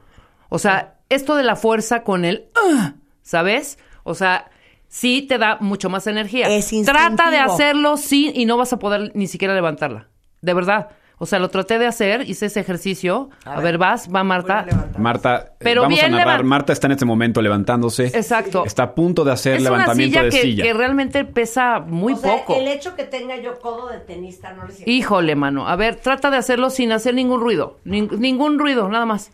O 0.49 0.59
sea, 0.59 0.97
esto 1.11 1.37
de 1.37 1.43
la 1.45 1.55
fuerza 1.57 2.03
con 2.03 2.25
el, 2.25 2.51
"Ugh", 2.67 2.95
¿sabes? 3.23 3.79
O 4.03 4.15
sea, 4.15 4.51
sí 4.95 5.23
te 5.23 5.39
da 5.39 5.57
mucho 5.61 5.89
más 5.89 6.07
energía. 6.07 6.49
Es 6.49 6.69
Trata 6.85 7.31
de 7.31 7.37
instintivo. 7.39 7.53
hacerlo 7.55 7.97
sí 7.97 8.31
y 8.35 8.45
no 8.45 8.59
vas 8.59 8.73
a 8.75 8.79
poder 8.79 9.11
ni 9.15 9.27
siquiera 9.27 9.55
levantarla. 9.55 10.09
De 10.43 10.53
verdad. 10.53 10.89
O 11.19 11.27
sea, 11.27 11.39
lo 11.39 11.51
traté 11.51 11.79
de 11.79 11.87
hacer, 11.87 12.29
hice 12.29 12.47
ese 12.47 12.59
ejercicio. 12.59 13.31
A, 13.45 13.61
ver, 13.61 13.79
vas, 13.79 14.09
va 14.13 14.25
Marta. 14.25 14.67
Marta, 14.99 15.37
eh, 15.37 15.53
Pero 15.61 15.83
vamos 15.83 15.97
a 16.01 16.03
bien 16.03 16.13
narrar. 16.17 16.41
levan- 16.41 16.47
Marta 16.49 16.73
está 16.73 16.89
en 16.89 16.93
este 16.93 17.05
momento 17.05 17.41
levantándose. 17.41 18.07
Exacto. 18.07 18.65
Está 18.67 18.83
a 18.83 18.95
punto 18.97 19.23
de 19.23 19.31
hacer 19.31 19.55
Es 19.55 19.61
una 19.61 19.71
levantamiento 19.71 20.19
silla 20.19 20.25
de 20.25 20.31
que, 20.31 20.43
silla. 20.43 20.65
que 20.65 20.73
realmente 20.75 21.25
pesa 21.25 21.79
muy 21.79 22.15
O 22.15 22.17
sea, 22.17 22.33
poco. 22.39 22.57
el 22.57 22.67
hecho 22.67 22.97
que 22.97 23.05
tenga 23.05 23.37
yo 23.37 23.61
codo 23.61 23.89
de 23.89 24.01
tenista 24.01 24.53
no 24.53 24.67
le 24.67 24.73
sirve. 24.75 24.91
Híjole, 24.91 25.37
mano. 25.37 25.69
A 25.69 25.77
ver, 25.77 25.95
trata 25.95 26.29
de 26.29 26.39
hacerlo 26.39 26.71
sin 26.71 26.91
hacer 26.91 27.15
ningún 27.15 27.41
ruido. 27.41 27.79
Nin- 27.85 28.11
ningún 28.19 28.59
ruido, 28.59 28.89
nada 28.89 29.07
más. 29.07 29.31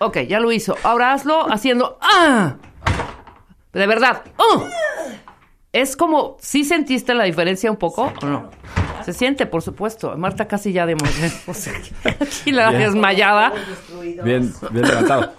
Ok, 0.00 0.18
ya 0.28 0.40
lo 0.40 0.50
hizo. 0.50 0.76
Ahora 0.82 1.12
hazlo 1.12 1.46
haciendo. 1.52 1.98
¡Ah! 2.02 2.56
De 3.74 3.86
verdad. 3.86 4.22
¡Ah! 4.38 4.62
Es 5.72 5.96
como. 5.96 6.36
¿Sí 6.40 6.64
sentiste 6.64 7.14
la 7.14 7.24
diferencia 7.24 7.70
un 7.70 7.76
poco 7.76 8.12
o 8.22 8.26
no? 8.26 8.50
Se 9.04 9.12
siente, 9.12 9.44
por 9.46 9.60
supuesto. 9.62 10.16
Marta 10.16 10.46
casi 10.46 10.72
ya 10.72 10.86
de 10.86 10.94
o 11.46 11.54
sea, 11.54 11.72
Aquí 12.20 12.52
la 12.52 12.70
Bien. 12.70 12.82
desmayada. 12.82 13.52
Bien, 14.24 14.52
bien 14.70 14.86
levantado. 14.86 15.32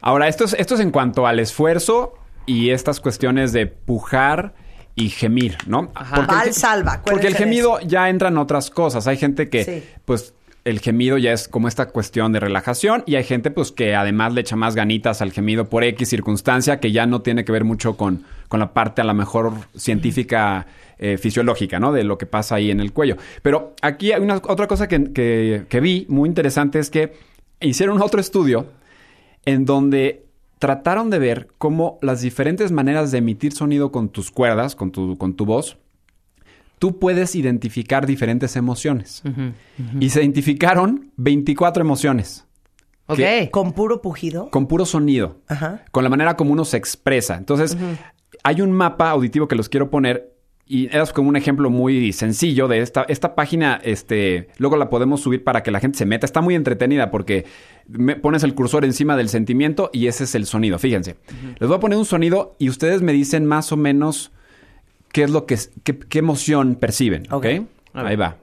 Ahora, 0.00 0.28
esto 0.28 0.44
es, 0.44 0.54
esto 0.58 0.74
es 0.74 0.80
en 0.80 0.90
cuanto 0.90 1.26
al 1.26 1.38
esfuerzo 1.38 2.14
y 2.46 2.70
estas 2.70 3.00
cuestiones 3.00 3.52
de 3.52 3.66
pujar 3.66 4.54
y 4.94 5.10
gemir, 5.10 5.58
¿no? 5.66 5.92
el- 6.16 6.26
Valsalva, 6.26 6.92
acuérdense 6.94 7.10
Porque 7.12 7.26
el 7.26 7.34
gemido 7.36 7.80
ya 7.80 8.08
entra 8.08 8.28
en 8.28 8.38
otras 8.38 8.70
cosas. 8.70 9.06
Hay 9.06 9.18
gente 9.18 9.50
que, 9.50 9.64
Sí. 9.64 9.84
pues, 10.04 10.32
el 10.66 10.80
gemido 10.80 11.16
ya 11.16 11.32
es 11.32 11.48
como 11.48 11.68
esta 11.68 11.86
cuestión 11.88 12.32
de 12.32 12.40
relajación 12.40 13.04
y 13.06 13.14
hay 13.14 13.24
gente, 13.24 13.50
pues, 13.50 13.70
que 13.72 13.94
además 13.94 14.34
le 14.34 14.40
echa 14.42 14.56
más 14.56 14.74
ganitas 14.74 15.22
al 15.22 15.32
gemido 15.32 15.70
por 15.70 15.84
X 15.84 16.08
circunstancia 16.08 16.80
que 16.80 16.90
ya 16.92 17.06
no 17.06 17.22
tiene 17.22 17.44
que 17.44 17.52
ver 17.52 17.64
mucho 17.64 17.96
con, 17.96 18.24
con 18.48 18.60
la 18.60 18.72
parte 18.74 19.00
a 19.00 19.04
lo 19.04 19.14
mejor 19.14 19.52
científica 19.76 20.66
eh, 20.98 21.18
fisiológica, 21.18 21.78
¿no? 21.78 21.92
De 21.92 22.04
lo 22.04 22.18
que 22.18 22.26
pasa 22.26 22.56
ahí 22.56 22.70
en 22.70 22.80
el 22.80 22.92
cuello. 22.92 23.16
Pero 23.42 23.74
aquí 23.80 24.12
hay 24.12 24.20
una 24.20 24.36
otra 24.36 24.66
cosa 24.66 24.88
que, 24.88 25.12
que- 25.12 25.64
que 25.68 25.80
vi 25.80 26.04
muy 26.08 26.28
interesante 26.28 26.78
es 26.78 26.90
que 26.90 27.12
hicieron 27.60 28.02
otro 28.02 28.20
estudio 28.20 28.66
en 29.44 29.64
donde 29.64 30.24
trataron 30.58 31.10
de 31.10 31.18
ver 31.18 31.48
cómo 31.58 31.98
las 32.02 32.22
diferentes 32.22 32.72
maneras 32.72 33.12
de 33.12 33.18
emitir 33.18 33.52
sonido 33.52 33.92
con 33.92 34.08
tus 34.08 34.30
cuerdas, 34.30 34.74
con 34.74 34.90
tu, 34.90 35.16
con 35.18 35.34
tu 35.36 35.44
voz, 35.44 35.76
tú 36.78 36.98
puedes 36.98 37.34
identificar 37.34 38.06
diferentes 38.06 38.56
emociones. 38.56 39.22
Y 40.00 40.10
se 40.10 40.20
identificaron 40.22 41.12
24 41.16 41.82
emociones 41.82 42.46
Ok. 43.08 43.20
Con 43.52 43.72
puro 43.72 44.02
pujido. 44.02 44.50
con 44.50 44.66
puro 44.66 44.84
sonido, 44.84 45.40
Ajá. 45.48 45.84
con 45.92 46.02
la 46.02 46.10
manera 46.10 46.36
como 46.36 46.52
uno 46.52 46.64
se 46.64 46.76
expresa. 46.76 47.36
Entonces, 47.36 47.76
hay 48.42 48.60
un 48.60 48.72
mapa 48.72 49.10
auditivo 49.10 49.46
que 49.48 49.54
los 49.54 49.68
quiero 49.68 49.90
poner 49.90 50.32
y 50.68 50.88
es 50.94 51.12
como 51.12 51.28
un 51.28 51.36
ejemplo 51.36 51.70
muy 51.70 52.12
sencillo 52.12 52.66
de 52.66 52.80
esta, 52.80 53.04
esta 53.08 53.36
página, 53.36 53.80
este, 53.84 54.48
luego 54.58 54.76
la 54.76 54.90
podemos 54.90 55.20
subir 55.20 55.44
para 55.44 55.62
que 55.62 55.70
la 55.70 55.78
gente 55.78 55.98
se 55.98 56.06
meta. 56.06 56.26
Está 56.26 56.40
muy 56.40 56.56
entretenida 56.56 57.12
porque 57.12 57.44
me 57.86 58.16
pones 58.16 58.42
el 58.42 58.54
cursor 58.54 58.84
encima 58.84 59.16
del 59.16 59.28
sentimiento 59.28 59.90
y 59.92 60.08
ese 60.08 60.24
es 60.24 60.34
el 60.34 60.44
sonido. 60.44 60.80
Fíjense. 60.80 61.14
Les 61.60 61.68
voy 61.68 61.76
a 61.76 61.80
poner 61.80 61.96
un 61.98 62.04
sonido 62.04 62.56
y 62.58 62.68
ustedes 62.68 63.02
me 63.02 63.12
dicen 63.12 63.46
más 63.46 63.70
o 63.70 63.76
menos 63.76 64.32
qué 65.16 65.22
es 65.22 65.30
lo 65.30 65.46
que, 65.46 65.58
qué, 65.82 65.98
qué 65.98 66.18
emoción 66.18 66.74
perciben. 66.74 67.22
¿Ok? 67.32 67.46
Ok. 67.46 67.66
Ahí 67.94 68.16
va. 68.16 68.36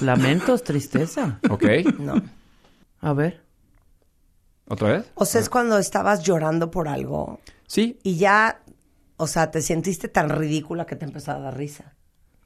Lamentos, 0.00 0.62
tristeza. 0.64 1.38
¿Ok? 1.50 1.64
No. 1.98 2.22
A 3.00 3.12
ver. 3.12 3.40
¿Otra 4.68 4.88
vez? 4.92 5.04
O 5.14 5.24
sea, 5.24 5.40
es 5.40 5.48
cuando 5.48 5.78
estabas 5.78 6.22
llorando 6.22 6.70
por 6.70 6.88
algo 6.88 7.40
Sí. 7.66 7.98
y 8.02 8.16
ya, 8.16 8.62
o 9.16 9.26
sea, 9.26 9.50
te 9.50 9.60
sentiste 9.62 10.08
tan 10.08 10.28
ridícula 10.28 10.86
que 10.86 10.96
te 10.96 11.04
empezó 11.04 11.32
a 11.32 11.38
dar 11.38 11.56
risa. 11.56 11.91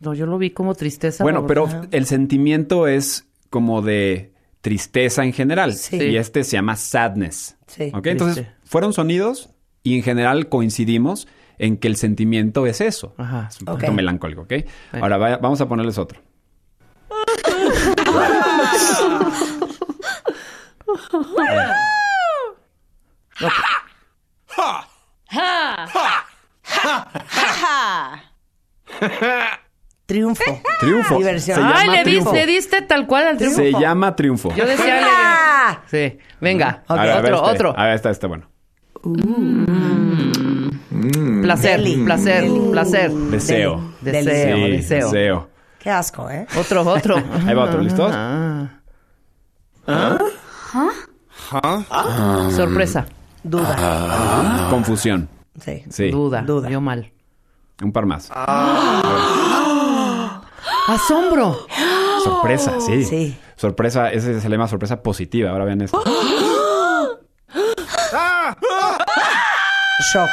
No, 0.01 0.15
yo 0.15 0.27
lo 0.27 0.39
vi 0.39 0.51
como 0.51 0.75
tristeza. 0.75 1.25
Bueno, 1.25 1.41
por- 1.41 1.49
pero 1.49 1.65
Ajá. 1.67 1.83
el 1.91 2.07
sentimiento 2.07 2.87
es 2.87 3.27
como 3.51 3.81
de 3.83 4.33
tristeza 4.61 5.25
en 5.25 5.33
general. 5.33 5.73
Sí. 5.75 5.97
Y 5.97 6.17
este 6.17 6.45
se 6.45 6.53
llama 6.57 6.77
sadness. 6.77 7.57
Sí. 7.67 7.91
¿Ok? 7.95 8.07
Entonces, 8.09 8.47
fueron 8.65 8.93
sonidos 8.93 9.51
y 9.83 9.97
en 9.97 10.03
general 10.03 10.49
coincidimos 10.49 11.29
en 11.59 11.79
que 11.79 11.89
el 11.89 11.97
sentimiento 11.97 12.67
es 12.67 12.81
eso. 12.81 13.15
Ajá. 13.17 13.49
Es 13.51 13.61
un 13.63 13.69
Ok. 13.69 13.75
poquito 13.77 13.93
melancólico, 13.93 14.43
¿ok? 14.43 14.53
Ahora 15.01 15.17
vaya- 15.17 15.39
vamos 15.39 15.61
a 15.61 15.69
ponerles 15.69 15.97
otro. 15.99 16.21
Triunfo. 30.07 30.45
Triunfo. 30.81 31.19
Diversión. 31.19 31.57
Se 31.59 31.63
Ay, 31.65 31.73
llama 31.87 31.93
le, 31.93 31.99
di- 31.99 32.05
triunfo. 32.05 32.33
le 32.33 32.47
diste 32.47 32.83
tal 32.83 33.07
cual 33.07 33.27
al 33.27 33.37
triunfo. 33.37 33.57
Se 33.59 33.73
llama 33.73 34.15
triunfo. 34.17 34.55
Yo 34.55 34.65
decía. 34.67 35.01
¡Ah! 35.03 35.81
Sí, 35.91 36.17
venga. 36.41 36.85
A 36.87 36.95
ver, 36.95 37.11
a 37.11 37.21
ver 37.21 37.33
otro, 37.35 37.47
este. 37.47 37.57
otro. 37.57 37.75
A 37.79 37.85
ver, 37.87 37.95
está, 37.95 38.11
está 38.11 38.27
bueno. 38.29 38.49
Placer, 41.43 41.81
Deli. 41.81 42.05
placer, 42.05 42.43
Deli. 42.43 42.61
placer. 42.71 43.11
Deseo. 43.13 43.93
Deseo, 44.01 44.57
Sí, 44.57 44.71
deseo. 44.71 45.07
deseo. 45.11 45.49
Qué 45.81 45.91
asco, 45.91 46.31
¿eh? 46.31 46.47
Otro, 46.59 46.83
otro. 46.83 47.17
Ahí 47.47 47.55
va 47.55 47.65
otro, 47.65 47.81
¿listos? 47.81 48.13
Ah. 48.15 48.69
Sorpresa. 52.55 53.07
Duda. 53.43 54.67
Confusión. 54.71 55.29
Sí. 55.61 55.85
Sí. 55.91 56.11
Duda. 56.11 56.43
Duda. 56.43 56.69
Yo 56.69 56.81
mal. 56.81 57.11
Un 57.83 57.93
par 57.93 58.07
más. 58.07 58.31
Asombro. 60.87 61.67
Sorpresa, 62.23 62.81
sí. 62.81 63.05
Sí. 63.05 63.39
Sorpresa, 63.57 64.11
ese 64.11 64.41
se 64.41 64.49
le 64.49 64.57
llama 64.57 64.69
sorpresa 64.69 65.03
positiva. 65.03 65.51
Ahora 65.51 65.65
vean 65.65 65.81
esto. 65.83 66.03
Shock. 70.13 70.29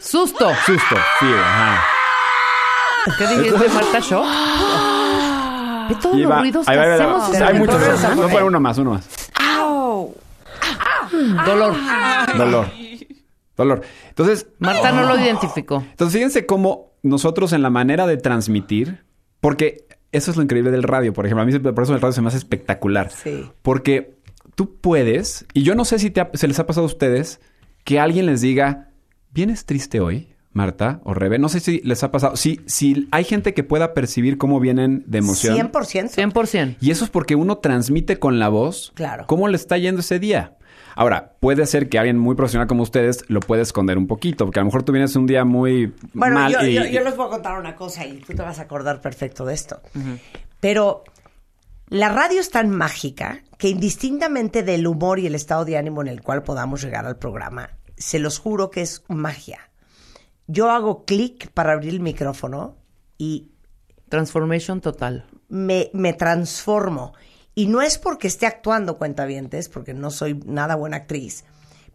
Susto. 0.00 0.50
Susto, 0.66 0.96
fear, 1.20 1.38
ajá. 1.38 1.84
¿Qué 3.18 3.26
dijiste, 3.26 3.68
Marta? 3.68 3.98
¿Shock? 3.98 4.26
Ve 5.88 5.94
todos 6.00 6.16
los 6.16 6.38
ruidos 6.40 6.66
que 6.66 6.72
hacemos. 6.72 7.34
hay 7.34 7.54
el 7.54 7.58
muchos. 7.58 7.80
Voy 8.16 8.24
a 8.24 8.28
poner 8.28 8.42
uno 8.44 8.60
más, 8.60 8.78
uno 8.78 8.90
más. 8.92 9.08
Dolor. 11.46 11.74
Dolor. 12.36 12.66
Dolor. 13.56 13.82
Entonces, 14.08 14.46
Marta 14.58 14.92
no 14.92 15.02
lo 15.06 15.18
identificó. 15.18 15.84
entonces 15.90 16.14
fíjense 16.14 16.46
cómo 16.46 16.92
nosotros 17.02 17.52
en 17.52 17.62
la 17.62 17.70
manera 17.70 18.06
de 18.06 18.16
transmitir, 18.16 19.04
porque 19.42 19.84
eso 20.12 20.30
es 20.30 20.36
lo 20.38 20.42
increíble 20.42 20.70
del 20.70 20.82
radio, 20.84 21.12
por 21.12 21.26
ejemplo, 21.26 21.42
a 21.42 21.44
mí 21.44 21.58
por 21.58 21.82
eso 21.82 21.94
el 21.94 22.00
radio 22.00 22.12
se 22.12 22.22
me 22.22 22.28
hace 22.28 22.38
espectacular. 22.38 23.10
Sí. 23.10 23.44
Porque 23.60 24.14
tú 24.54 24.76
puedes, 24.76 25.44
y 25.52 25.62
yo 25.64 25.74
no 25.74 25.84
sé 25.84 25.98
si 25.98 26.10
te 26.10 26.20
ha- 26.22 26.30
se 26.32 26.48
les 26.48 26.58
ha 26.58 26.66
pasado 26.66 26.84
a 26.84 26.90
ustedes, 26.90 27.40
que 27.84 27.98
alguien 28.00 28.26
les 28.26 28.40
diga, 28.40 28.90
¿vienes 29.32 29.64
triste 29.66 30.00
hoy, 30.00 30.28
Marta 30.52 31.00
o 31.04 31.14
Rebe? 31.14 31.38
No 31.38 31.48
sé 31.48 31.60
si 31.60 31.80
les 31.82 32.02
ha 32.04 32.10
pasado. 32.10 32.36
Si, 32.36 32.60
si 32.66 33.08
hay 33.10 33.24
gente 33.24 33.54
que 33.54 33.64
pueda 33.64 33.94
percibir 33.94 34.36
cómo 34.38 34.60
vienen 34.60 35.02
de 35.06 35.18
emoción. 35.18 35.56
100%. 35.56 36.10
100%. 36.32 36.76
Y 36.80 36.90
eso 36.90 37.04
es 37.04 37.10
porque 37.10 37.34
uno 37.34 37.58
transmite 37.58 38.18
con 38.18 38.38
la 38.38 38.48
voz 38.50 38.92
Claro. 38.94 39.24
cómo 39.26 39.48
le 39.48 39.56
está 39.56 39.78
yendo 39.78 40.00
ese 40.02 40.18
día. 40.18 40.56
Ahora, 40.94 41.36
puede 41.40 41.66
ser 41.66 41.88
que 41.88 41.98
alguien 41.98 42.18
muy 42.18 42.34
profesional 42.34 42.66
como 42.68 42.82
ustedes 42.82 43.24
lo 43.28 43.40
puede 43.40 43.62
esconder 43.62 43.96
un 43.98 44.06
poquito, 44.06 44.44
porque 44.44 44.60
a 44.60 44.62
lo 44.62 44.66
mejor 44.66 44.82
tú 44.82 44.92
vienes 44.92 45.14
un 45.16 45.26
día 45.26 45.44
muy 45.44 45.94
Bueno, 46.12 46.34
mal 46.36 46.52
yo, 46.52 46.62
y... 46.66 46.74
yo- 46.74 46.84
yo 46.86 47.02
les 47.02 47.16
voy 47.16 47.26
a 47.26 47.30
contar 47.30 47.58
una 47.58 47.74
cosa 47.76 48.06
y 48.06 48.18
tú 48.20 48.34
te 48.34 48.42
vas 48.42 48.58
a 48.58 48.62
acordar 48.62 49.00
perfecto 49.00 49.44
de 49.44 49.54
esto. 49.54 49.80
Pero 50.60 51.04
la 51.88 52.08
radio 52.08 52.40
es 52.40 52.50
tan 52.50 52.70
mágica 52.70 53.40
que 53.58 53.68
indistintamente 53.68 54.62
del 54.62 54.86
humor 54.86 55.18
y 55.18 55.26
el 55.26 55.34
estado 55.34 55.64
de 55.64 55.76
ánimo 55.76 56.00
en 56.02 56.08
el 56.08 56.22
cual 56.22 56.42
podamos 56.42 56.82
llegar 56.82 57.06
al 57.06 57.16
programa, 57.18 57.70
se 57.96 58.18
los 58.18 58.38
juro 58.38 58.70
que 58.70 58.80
es 58.82 59.02
magia. 59.08 59.70
Yo 60.46 60.70
hago 60.70 61.04
clic 61.04 61.50
para 61.52 61.72
abrir 61.72 61.90
el 61.90 62.00
micrófono 62.00 62.76
y 63.18 63.48
Transformation 64.08 64.80
total. 64.80 65.24
me, 65.48 65.90
me 65.94 66.12
transformo. 66.12 67.14
Y 67.54 67.66
no 67.66 67.82
es 67.82 67.98
porque 67.98 68.28
esté 68.28 68.46
actuando 68.46 68.96
cuentavientes, 68.96 69.68
porque 69.68 69.94
no 69.94 70.10
soy 70.10 70.34
nada 70.46 70.74
buena 70.74 70.98
actriz, 70.98 71.44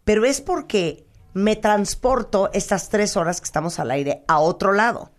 pero 0.04 0.24
es 0.24 0.40
porque 0.40 1.04
me 1.34 1.56
transporto 1.56 2.50
estas 2.52 2.88
tres 2.88 3.16
horas 3.16 3.40
que 3.40 3.46
estamos 3.46 3.78
al 3.78 3.90
aire 3.90 4.24
a 4.28 4.38
otro 4.38 4.72
lado. 4.72 5.10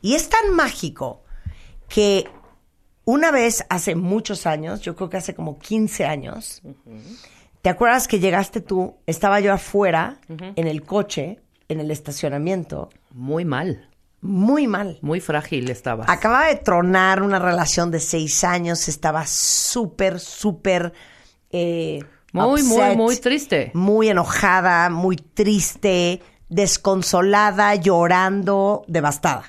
Y 0.00 0.14
es 0.14 0.28
tan 0.28 0.54
mágico 0.54 1.22
que 1.88 2.28
una 3.04 3.30
vez 3.30 3.64
hace 3.68 3.94
muchos 3.94 4.46
años, 4.46 4.80
yo 4.80 4.96
creo 4.96 5.10
que 5.10 5.18
hace 5.18 5.34
como 5.34 5.58
15 5.58 6.06
años, 6.06 6.62
¿te 7.62 7.68
acuerdas 7.68 8.08
que 8.08 8.18
llegaste 8.18 8.60
tú? 8.60 8.96
Estaba 9.06 9.40
yo 9.40 9.52
afuera 9.52 10.18
en 10.28 10.66
el 10.66 10.82
coche, 10.82 11.24
en 11.24 11.44
en 11.68 11.80
el 11.80 11.90
estacionamiento. 11.90 12.90
Muy 13.10 13.44
mal, 13.44 13.88
Muy 14.26 14.66
mal. 14.66 14.98
muy 15.02 15.20
frágil 15.20 15.68
estabas. 15.70 16.08
Acababa 16.08 16.46
de 16.46 16.56
tronar 16.56 17.22
una 17.22 17.38
relación 17.38 17.90
de 17.90 18.00
seis 18.00 18.42
años, 18.42 18.88
estaba 18.88 19.26
súper, 19.26 20.18
súper... 20.18 20.94
eh, 21.50 22.00
Muy, 22.32 22.62
muy, 22.62 22.78
upset, 22.78 22.96
muy 22.96 23.16
triste. 23.18 23.70
Muy 23.74 24.08
enojada, 24.08 24.88
muy 24.88 25.16
triste, 25.16 26.22
desconsolada, 26.48 27.74
llorando, 27.74 28.82
devastada. 28.88 29.44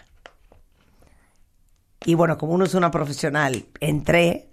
Y 2.06 2.14
bueno, 2.16 2.38
como 2.38 2.54
uno 2.54 2.66
es 2.66 2.74
una 2.74 2.92
profesional, 2.92 3.66
entré, 3.80 4.50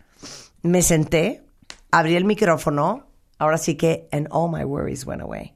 me 0.62 0.83
senté, 0.83 1.43
abrí 1.91 2.14
el 2.14 2.25
micrófono, 2.25 3.07
ahora 3.38 3.59
sí 3.59 3.75
que, 3.76 4.09
and 4.12 4.29
all 4.31 4.49
my 4.50 4.64
worries 4.64 5.05
went 5.05 5.21
away. 5.21 5.52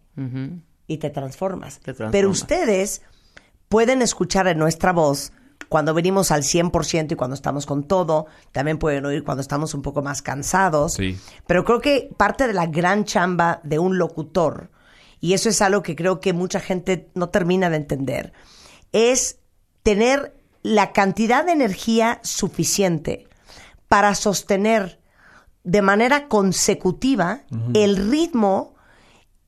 Y 0.89 0.99
te 0.99 1.11
transformas. 1.11 1.77
Te 1.79 1.95
transformas. 1.95 2.13
Pero 2.13 2.31
ustedes 2.31 3.03
pueden 3.69 4.03
escuchar 4.03 4.47
en 4.49 4.59
nuestra 4.59 4.93
voz 4.93 5.33
cuando 5.69 5.95
venimos 5.95 6.31
al 6.31 6.43
100% 6.43 7.13
y 7.13 7.17
cuando 7.17 7.35
estamos 7.35 7.67
con 7.67 7.85
todo. 7.85 8.27
También 8.53 8.79
pueden 8.79 9.05
oír 9.07 9.25
cuando 9.25 9.41
estamos 9.41 9.75
un 9.75 9.83
poco 9.83 10.03
más 10.03 10.23
cansados. 10.23 10.95
Sí. 10.95 11.19
Pero 11.47 11.65
creo 11.65 11.81
que 11.81 12.11
parte 12.17 12.47
de 12.47 12.53
la 12.53 12.67
gran 12.67 13.05
chamba 13.05 13.61
de 13.65 13.79
un 13.79 13.99
locutor, 13.99 14.71
y 15.21 15.33
eso 15.33 15.49
es 15.49 15.63
algo 15.63 15.83
que 15.83 15.97
creo 15.97 16.21
que 16.21 16.33
mucha 16.33 16.61
gente 16.61 17.11
no 17.15 17.31
termina 17.31 17.71
de 17.71 17.77
entender, 17.77 18.33
es 18.93 19.39
tener 19.83 20.35
la 20.63 20.93
cantidad 20.93 21.45
de 21.45 21.53
energía 21.53 22.21
suficiente 22.23 23.29
para 23.89 24.15
sostener 24.15 25.01
de 25.63 25.83
manera 25.83 26.29
consecutiva 26.29 27.43
el 27.75 27.97
ritmo, 28.11 28.75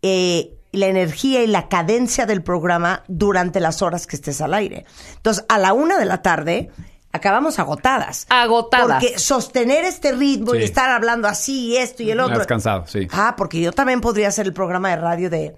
eh, 0.02 0.57
la 0.72 0.86
energía 0.86 1.42
y 1.42 1.46
la 1.46 1.68
cadencia 1.68 2.26
del 2.26 2.42
programa 2.42 3.04
durante 3.08 3.60
las 3.60 3.80
horas 3.82 4.06
que 4.06 4.16
estés 4.16 4.40
al 4.40 4.54
aire. 4.54 4.84
Entonces, 5.16 5.44
a 5.48 5.58
la 5.58 5.72
una 5.72 5.98
de 5.98 6.04
la 6.04 6.20
tarde 6.22 6.70
acabamos 7.12 7.58
agotadas. 7.58 8.26
Agotadas. 8.28 9.02
Porque 9.02 9.18
sostener 9.18 9.84
este 9.84 10.12
ritmo 10.12 10.54
y 10.54 10.62
estar 10.62 10.90
hablando 10.90 11.26
así 11.26 11.68
y 11.70 11.76
esto 11.78 12.02
y 12.02 12.10
el 12.10 12.20
otro. 12.20 12.44
Cansado, 12.46 12.86
sí. 12.86 13.08
Ah, 13.12 13.34
porque 13.36 13.60
yo 13.60 13.72
también 13.72 14.00
podría 14.00 14.28
hacer 14.28 14.46
el 14.46 14.52
programa 14.52 14.90
de 14.90 14.96
radio 14.96 15.30
de 15.30 15.56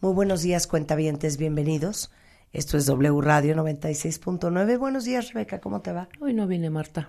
Muy 0.00 0.12
buenos 0.12 0.42
días, 0.42 0.66
cuentavientes, 0.66 1.36
bienvenidos. 1.38 2.10
Esto 2.52 2.76
es 2.76 2.84
W 2.86 3.20
Radio 3.22 3.54
96.9. 3.56 4.78
Buenos 4.78 5.04
días, 5.04 5.32
Rebeca, 5.32 5.60
¿cómo 5.60 5.80
te 5.80 5.92
va? 5.92 6.08
Hoy 6.20 6.34
no 6.34 6.46
viene 6.46 6.68
Marta. 6.68 7.08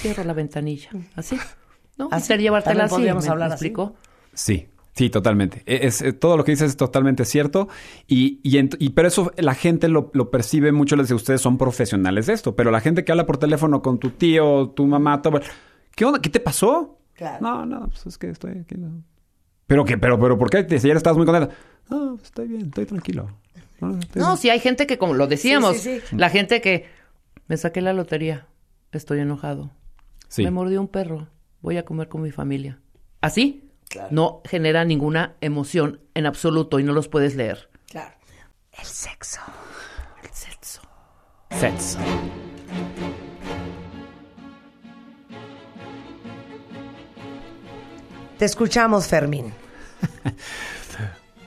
Cierro 0.00 0.24
la 0.24 0.32
ventanilla. 0.32 0.90
¿Así? 1.14 1.38
¿No? 1.96 2.08
Así. 2.10 2.24
Hacer 2.24 2.40
llevártela 2.40 2.72
También 2.74 2.86
así. 2.86 2.94
podríamos 2.94 3.24
¿me- 3.24 3.30
hablar 3.30 3.52
así. 3.52 3.72
Sí, 4.34 4.68
sí, 4.92 5.10
totalmente. 5.10 5.62
E- 5.66 5.86
Es, 5.86 6.02
eh, 6.02 6.12
todo 6.12 6.36
lo 6.36 6.44
que 6.44 6.52
dices 6.52 6.70
es 6.70 6.76
totalmente 6.76 7.24
cierto. 7.24 7.68
Y, 8.06 8.40
y, 8.42 8.90
pero 8.90 9.08
eso 9.08 9.32
la 9.36 9.54
gente 9.54 9.88
lo, 9.88 10.10
lo 10.14 10.30
percibe 10.30 10.72
mucho. 10.72 10.96
Les 10.96 11.08
digo, 11.08 11.16
ustedes 11.16 11.40
son 11.40 11.58
profesionales 11.58 12.26
de 12.26 12.32
esto. 12.34 12.54
Pero 12.56 12.70
la 12.70 12.80
gente 12.80 13.04
que 13.04 13.12
habla 13.12 13.26
por 13.26 13.38
teléfono 13.38 13.82
con 13.82 13.98
tu 13.98 14.10
tío, 14.10 14.70
tu 14.70 14.86
mamá, 14.86 15.22
todo. 15.22 15.40
¿Qué 15.94 16.04
onda? 16.04 16.20
¿Qué 16.20 16.30
te 16.30 16.40
pasó? 16.40 16.98
Claro. 17.14 17.38
No, 17.40 17.66
no, 17.66 17.88
pues 17.88 18.06
es 18.06 18.16
que 18.18 18.30
estoy 18.30 18.58
aquí. 18.58 18.76
no. 18.76 19.02
¿Pero 19.66 19.84
qué? 19.84 19.96
¿Pero, 19.98 20.18
pero 20.18 20.36
por 20.38 20.50
qué? 20.50 20.66
Si 20.68 20.86
ayer 20.86 20.96
estabas 20.96 21.16
muy 21.16 21.26
contenta. 21.26 21.54
No, 21.90 22.12
pues 22.16 22.24
estoy 22.24 22.48
bien, 22.48 22.62
estoy 22.66 22.86
tranquilo. 22.86 23.28
No, 23.80 23.98
estoy 23.98 24.20
No, 24.20 24.36
sí 24.36 24.50
hay 24.50 24.58
gente 24.60 24.86
que, 24.86 24.98
como 24.98 25.14
lo 25.14 25.26
decíamos, 25.26 25.76
Sí, 25.78 26.00
sí, 26.00 26.06
sí. 26.10 26.16
la 26.16 26.28
gente 26.28 26.60
que 26.60 26.86
me 27.46 27.56
saqué 27.56 27.80
la 27.80 27.92
lotería, 27.92 28.46
estoy 28.92 29.20
enojado. 29.20 29.70
Sí. 30.28 30.42
Me 30.44 30.50
mordió 30.50 30.80
un 30.80 30.88
perro, 30.88 31.28
voy 31.62 31.76
a 31.76 31.84
comer 31.84 32.08
con 32.08 32.22
mi 32.22 32.30
familia. 32.30 32.80
Así 33.20 33.69
no 34.10 34.40
genera 34.44 34.84
ninguna 34.84 35.34
emoción 35.40 36.00
en 36.14 36.26
absoluto 36.26 36.78
y 36.78 36.84
no 36.84 36.92
los 36.92 37.08
puedes 37.08 37.34
leer. 37.34 37.68
Claro. 37.88 38.14
El 38.72 38.84
sexo. 38.84 39.40
El 40.22 40.30
sexo. 40.30 40.80
Sets. 41.50 41.98
Te 48.38 48.44
escuchamos, 48.44 49.06
Fermín. 49.06 49.52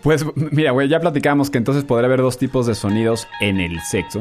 Pues 0.03 0.25
mira, 0.35 0.71
güey, 0.71 0.89
ya 0.89 0.99
platicamos 0.99 1.49
que 1.49 1.57
entonces 1.57 1.85
podría 1.85 2.07
haber 2.07 2.19
dos 2.19 2.37
tipos 2.37 2.67
de 2.67 2.75
sonidos 2.75 3.25
en 3.39 3.61
el 3.61 3.79
sexo. 3.79 4.19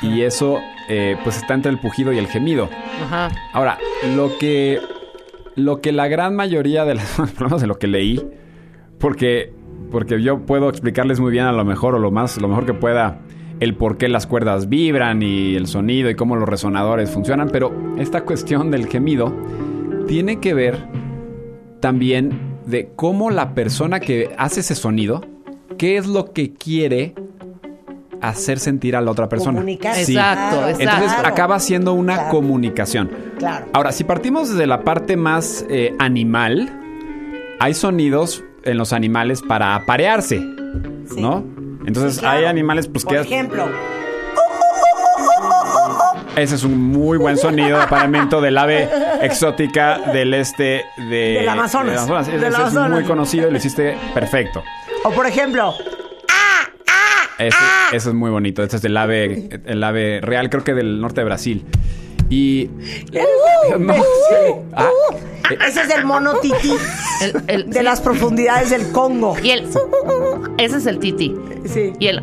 Y 0.00 0.22
eso, 0.22 0.60
eh, 0.88 1.18
pues 1.24 1.36
está 1.36 1.54
entre 1.54 1.72
el 1.72 1.80
pujido 1.80 2.12
y 2.12 2.18
el 2.18 2.28
gemido. 2.28 2.70
Ajá. 3.04 3.32
Ahora, 3.52 3.76
lo 4.14 4.38
que, 4.38 4.80
lo 5.56 5.80
que 5.80 5.92
la 5.92 6.08
gran 6.08 6.34
mayoría 6.34 6.84
de 6.84 6.94
las, 6.94 7.18
menos 7.40 7.60
de 7.60 7.66
lo 7.66 7.78
que 7.78 7.86
leí, 7.86 8.22
porque, 8.98 9.52
porque 9.90 10.22
yo 10.22 10.40
puedo 10.46 10.68
explicarles 10.68 11.20
muy 11.20 11.32
bien 11.32 11.44
a 11.44 11.52
lo 11.52 11.64
mejor 11.64 11.94
o 11.94 11.98
lo 11.98 12.10
más, 12.10 12.40
lo 12.40 12.48
mejor 12.48 12.66
que 12.66 12.74
pueda 12.74 13.20
el 13.60 13.74
por 13.74 13.96
qué 13.96 14.08
las 14.08 14.26
cuerdas 14.26 14.68
vibran 14.68 15.22
y 15.22 15.54
el 15.54 15.66
sonido 15.66 16.10
y 16.10 16.16
cómo 16.16 16.34
los 16.36 16.48
resonadores 16.48 17.10
funcionan, 17.10 17.48
pero 17.50 17.72
esta 17.98 18.24
cuestión 18.24 18.70
del 18.70 18.86
gemido 18.86 19.32
tiene 20.08 20.40
que 20.40 20.52
ver 20.54 20.76
también 21.80 22.58
de 22.66 22.90
cómo 22.96 23.30
la 23.30 23.54
persona 23.54 24.00
que 24.00 24.30
hace 24.36 24.60
ese 24.60 24.74
sonido, 24.74 25.20
qué 25.78 25.96
es 25.96 26.06
lo 26.06 26.32
que 26.32 26.52
quiere 26.52 27.14
hacer 28.22 28.58
sentir 28.58 28.96
a 28.96 29.00
la 29.00 29.10
otra 29.10 29.28
persona. 29.28 29.58
Comunicar. 29.58 29.94
Sí. 29.96 30.12
Exacto, 30.14 30.56
Claro. 30.58 30.78
Entonces 30.78 31.12
claro. 31.12 31.28
acaba 31.28 31.58
siendo 31.60 31.92
una 31.92 32.14
Claro. 32.14 32.30
comunicación. 32.30 33.10
Claro. 33.38 33.66
Ahora, 33.72 33.92
si 33.92 34.04
partimos 34.04 34.48
desde 34.50 34.66
la 34.66 34.82
parte 34.84 35.16
más 35.16 35.64
eh, 35.68 35.94
animal, 35.98 36.70
hay 37.60 37.74
sonidos 37.74 38.42
en 38.64 38.78
los 38.78 38.92
animales 38.92 39.42
para 39.42 39.74
aparearse, 39.74 40.38
¿no? 41.16 41.44
Entonces 41.86 42.14
Sí, 42.14 42.20
claro. 42.20 42.38
hay 42.38 42.44
animales 42.44 42.86
pues 42.88 43.04
Por 43.04 43.14
que 43.14 43.20
ejemplo, 43.20 43.66
ese 46.36 46.54
es 46.54 46.64
un 46.64 46.78
muy 46.80 47.18
buen 47.18 47.36
sonido 47.36 47.76
de 47.76 47.82
apareamiento 47.84 48.40
del 48.40 48.56
ave 48.56 48.88
exótica 49.20 49.98
del 50.12 50.32
este 50.34 50.84
de, 51.10 51.36
Del 51.40 51.48
Amazonas. 51.48 52.06
del 52.26 52.44
Ese, 52.44 52.62
es 52.62 52.72
muy 52.90 53.04
conocido 53.04 53.48
y 53.48 53.50
lo 53.50 53.56
hiciste 53.58 53.96
perfecto. 54.14 54.62
o 55.04 55.10
por 55.10 55.26
ejemplo, 55.26 55.74
Ese, 57.46 57.56
ese 57.92 58.08
es 58.10 58.14
muy 58.14 58.30
bonito. 58.30 58.62
Este 58.62 58.76
es 58.76 58.84
el 58.84 58.96
ave, 58.96 59.60
el 59.66 59.82
ave 59.84 60.20
real, 60.20 60.48
creo 60.50 60.64
que 60.64 60.74
del 60.74 61.00
norte 61.00 61.20
de 61.20 61.24
Brasil. 61.24 61.64
Y 62.30 62.70
no, 63.78 63.94
ah, 64.74 64.88
eh, 65.50 65.58
ese 65.68 65.82
es 65.82 65.90
el 65.94 66.04
mono 66.06 66.34
tití 66.36 66.72
El- 67.20 67.42
el- 67.48 67.70
de 67.70 67.82
las 67.82 68.00
profundidades 68.00 68.70
del 68.70 68.90
Congo. 68.92 69.36
Y 69.42 69.50
el... 69.50 69.68
Ese 70.58 70.76
es 70.78 70.86
el 70.86 70.98
titi. 70.98 71.34
Sí. 71.66 71.92
Y 71.98 72.06
el... 72.06 72.22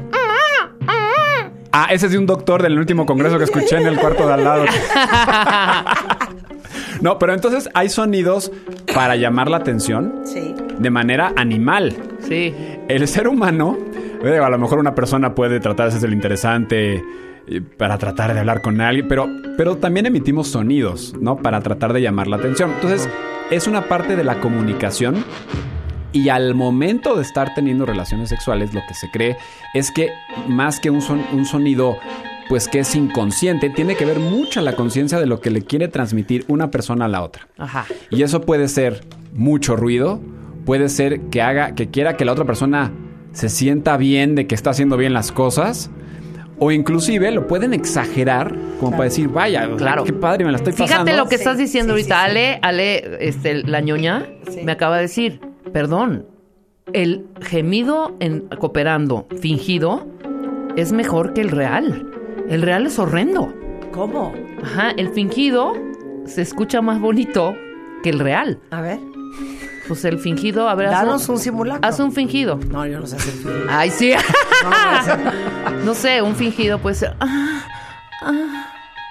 Ah, 1.72 1.88
ese 1.92 2.08
es 2.08 2.12
de 2.14 2.18
un 2.18 2.26
doctor 2.26 2.64
del 2.64 2.80
último 2.80 3.06
congreso 3.06 3.38
que 3.38 3.44
escuché 3.44 3.78
en 3.78 3.86
el 3.86 4.00
cuarto 4.00 4.26
de 4.26 4.34
al 4.34 4.44
lado. 4.44 4.66
No, 7.02 7.18
pero 7.18 7.34
entonces 7.34 7.70
hay 7.74 7.88
sonidos 7.88 8.52
para 8.94 9.16
llamar 9.16 9.50
la 9.50 9.56
atención 9.58 10.22
Sí. 10.26 10.54
de 10.78 10.90
manera 10.90 11.32
animal. 11.38 11.96
Sí. 12.28 12.54
El 12.90 13.08
ser 13.08 13.30
humano, 13.30 13.78
eh, 14.24 14.38
a 14.38 14.50
lo 14.50 14.58
mejor 14.58 14.80
una 14.80 14.96
persona 14.96 15.34
puede 15.36 15.60
tratar 15.60 15.92
de 15.92 16.00
ser 16.00 16.08
el 16.10 16.14
interesante 16.14 17.04
eh, 17.48 17.62
para 17.78 17.98
tratar 17.98 18.34
de 18.34 18.40
hablar 18.40 18.62
con 18.62 18.80
alguien, 18.82 19.08
pero, 19.08 19.28
pero 19.58 19.78
también 19.78 20.06
emitimos 20.06 20.48
sonidos, 20.50 21.16
¿no? 21.20 21.38
Para 21.38 21.62
tratar 21.62 21.94
de 21.94 22.02
llamar 22.02 22.28
la 22.28 22.36
atención. 22.38 22.72
Entonces, 22.76 23.10
es 23.50 23.68
una 23.68 23.88
parte 23.88 24.16
de 24.16 24.24
la 24.24 24.40
comunicación 24.42 25.24
y 26.12 26.30
al 26.30 26.56
momento 26.56 27.16
de 27.16 27.22
estar 27.22 27.54
teniendo 27.54 27.86
relaciones 27.86 28.30
sexuales, 28.30 28.74
lo 28.74 28.82
que 28.88 28.94
se 28.94 29.10
cree 29.12 29.38
es 29.74 29.92
que 29.92 30.10
más 30.48 30.80
que 30.80 30.90
un, 30.90 31.02
son- 31.02 31.24
un 31.34 31.46
sonido, 31.46 31.98
pues 32.50 32.68
que 32.68 32.80
es 32.80 32.96
inconsciente, 32.96 33.70
tiene 33.70 33.96
que 33.96 34.06
ver 34.06 34.20
mucho 34.20 34.60
la 34.62 34.74
conciencia 34.74 35.20
de 35.20 35.28
lo 35.28 35.40
que 35.40 35.52
le 35.52 35.62
quiere 35.62 35.88
transmitir 35.88 36.46
una 36.48 36.72
persona 36.72 37.06
a 37.06 37.08
la 37.08 37.22
otra. 37.22 37.48
Ajá. 37.58 37.86
Y 38.10 38.24
eso 38.24 38.42
puede 38.42 38.68
ser 38.68 39.04
mucho 39.34 39.76
ruido, 39.76 40.20
puede 40.66 40.90
ser 40.90 41.22
que 41.30 41.42
haga, 41.44 41.74
que 41.76 41.90
quiera 41.90 42.18
que 42.18 42.26
la 42.26 42.32
otra 42.32 42.46
persona 42.46 42.92
se 43.32 43.50
sienta 43.50 43.98
bien 43.98 44.36
de 44.36 44.48
que 44.48 44.56
está 44.56 44.72
haciendo 44.72 44.98
bien 44.98 45.14
las 45.14 45.32
cosas. 45.32 45.90
O 46.62 46.72
inclusive 46.72 47.32
lo 47.32 47.48
pueden 47.48 47.74
exagerar 47.74 48.54
como 48.82 48.92
para 48.92 49.06
decir, 49.06 49.30
vaya, 49.30 49.70
Claro. 49.78 50.04
qué 50.04 50.12
padre, 50.12 50.44
me 50.44 50.52
la 50.52 50.58
estoy 50.58 50.74
pasando. 50.74 51.06
Fíjate 51.06 51.16
lo 51.16 51.24
que 51.30 51.38
Sí, 51.38 51.42
estás 51.44 51.58
diciendo 51.58 51.94
sí, 51.96 52.02
ahorita. 52.02 52.16
sí, 52.16 52.22
sí. 52.26 52.30
Ale, 52.32 52.60
Ale, 52.62 53.28
este, 53.28 53.64
la 53.64 53.80
ñoña, 53.80 54.28
Sí. 54.50 54.60
me 54.66 54.74
acaba 54.74 54.98
de 54.98 55.04
decir, 55.04 55.40
perdón, 55.72 56.26
el 56.92 57.28
gemido 57.42 58.16
en 58.20 58.42
cooperando 58.60 59.26
fingido 59.40 60.06
es 60.76 60.92
mejor 60.92 61.34
que 61.34 61.40
el 61.42 61.50
real. 61.50 62.08
El 62.50 62.62
real 62.62 62.88
es 62.88 63.00
horrendo. 63.00 63.54
¿Cómo? 63.94 64.34
Ajá, 64.62 64.92
el 64.98 65.10
fingido 65.10 65.74
se 66.26 66.42
escucha 66.42 66.82
más 66.82 67.00
bonito 67.00 67.56
que 68.04 68.10
el 68.10 68.20
real. 68.20 68.60
A 68.72 68.82
ver, 68.82 69.00
Pues 69.90 70.06
el 70.06 70.20
fingido, 70.20 70.70
a 70.70 70.76
ver, 70.76 70.90
haz 70.90 71.02
danos 71.02 71.28
un 71.30 71.40
simulacro. 71.40 71.90
haz 71.90 72.00
un 72.00 72.12
fingido. 72.12 72.58
No, 72.70 72.86
yo 72.86 73.00
no 73.00 73.08
sé 73.08 73.16
hacer 73.16 73.34
fingido. 73.34 73.66
Ay, 73.68 73.90
sí. 73.90 74.14
No, 74.64 74.70
no 74.70 75.04
sé. 75.04 75.18
no 75.86 75.94
sé, 75.96 76.22
un 76.22 76.36
fingido 76.36 76.78
puede 76.78 76.96
ser. 76.96 77.16
ah, 77.20 77.64
ah, 78.22 78.68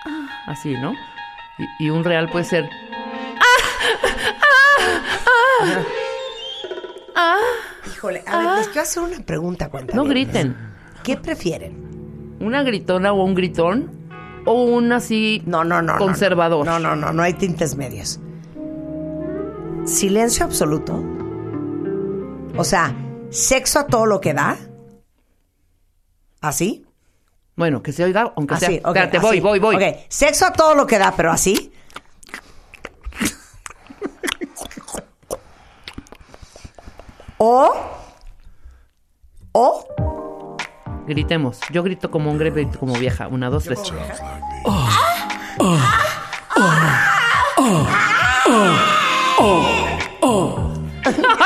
ah, 0.06 0.28
así, 0.46 0.74
¿no? 0.74 0.92
Y, 1.80 1.86
y 1.86 1.90
un 1.90 2.04
real 2.04 2.28
puede 2.30 2.44
ser. 2.44 2.70
ah, 3.40 3.44
ah, 4.40 5.00
ah, 5.26 5.82
ah. 7.16 7.36
Híjole, 7.92 8.22
a 8.24 8.38
ver, 8.38 8.58
les 8.58 8.68
quiero 8.68 8.82
hacer 8.82 9.02
una 9.02 9.18
pregunta, 9.18 9.68
cuenta. 9.70 9.96
No 9.96 10.04
griten. 10.04 10.56
¿Qué 11.02 11.16
prefieren? 11.16 12.36
¿Una 12.38 12.62
gritona 12.62 13.12
o 13.12 13.24
un 13.24 13.34
gritón? 13.34 13.90
¿O 14.44 14.62
un 14.62 14.92
así 14.92 15.42
No, 15.44 15.64
no, 15.64 15.82
no. 15.82 15.94
no, 15.94 15.98
conservador? 15.98 16.64
No, 16.64 16.78
no, 16.78 16.94
no, 16.94 17.12
no 17.12 17.22
hay 17.24 17.32
tintes 17.32 17.74
medios. 17.74 18.20
Silencio 19.88 20.44
absoluto. 20.44 21.02
O 22.56 22.64
sea, 22.64 22.94
sexo 23.30 23.78
a 23.78 23.86
todo 23.86 24.06
lo 24.06 24.20
que 24.20 24.34
da. 24.34 24.56
¿Así? 26.40 26.86
Bueno, 27.56 27.82
que 27.82 27.92
se 27.92 28.04
oiga, 28.04 28.32
aunque 28.36 28.56
sea. 28.56 28.68
Así, 28.68 28.78
ok, 28.78 28.86
Espérate, 28.86 29.18
voy, 29.18 29.30
así. 29.38 29.40
voy, 29.40 29.58
voy. 29.58 29.76
Ok, 29.76 29.82
sexo 30.08 30.46
a 30.46 30.52
todo 30.52 30.74
lo 30.74 30.86
que 30.86 30.98
da, 30.98 31.14
pero 31.16 31.32
así. 31.32 31.72
O. 37.38 37.72
O. 39.52 40.56
Gritemos. 41.06 41.60
Yo 41.72 41.82
grito 41.82 42.10
como 42.10 42.30
hombre, 42.30 42.50
grito 42.50 42.78
como 42.78 42.94
vieja. 42.94 43.28
Una, 43.28 43.48
dos, 43.48 43.64
tres. 43.64 43.80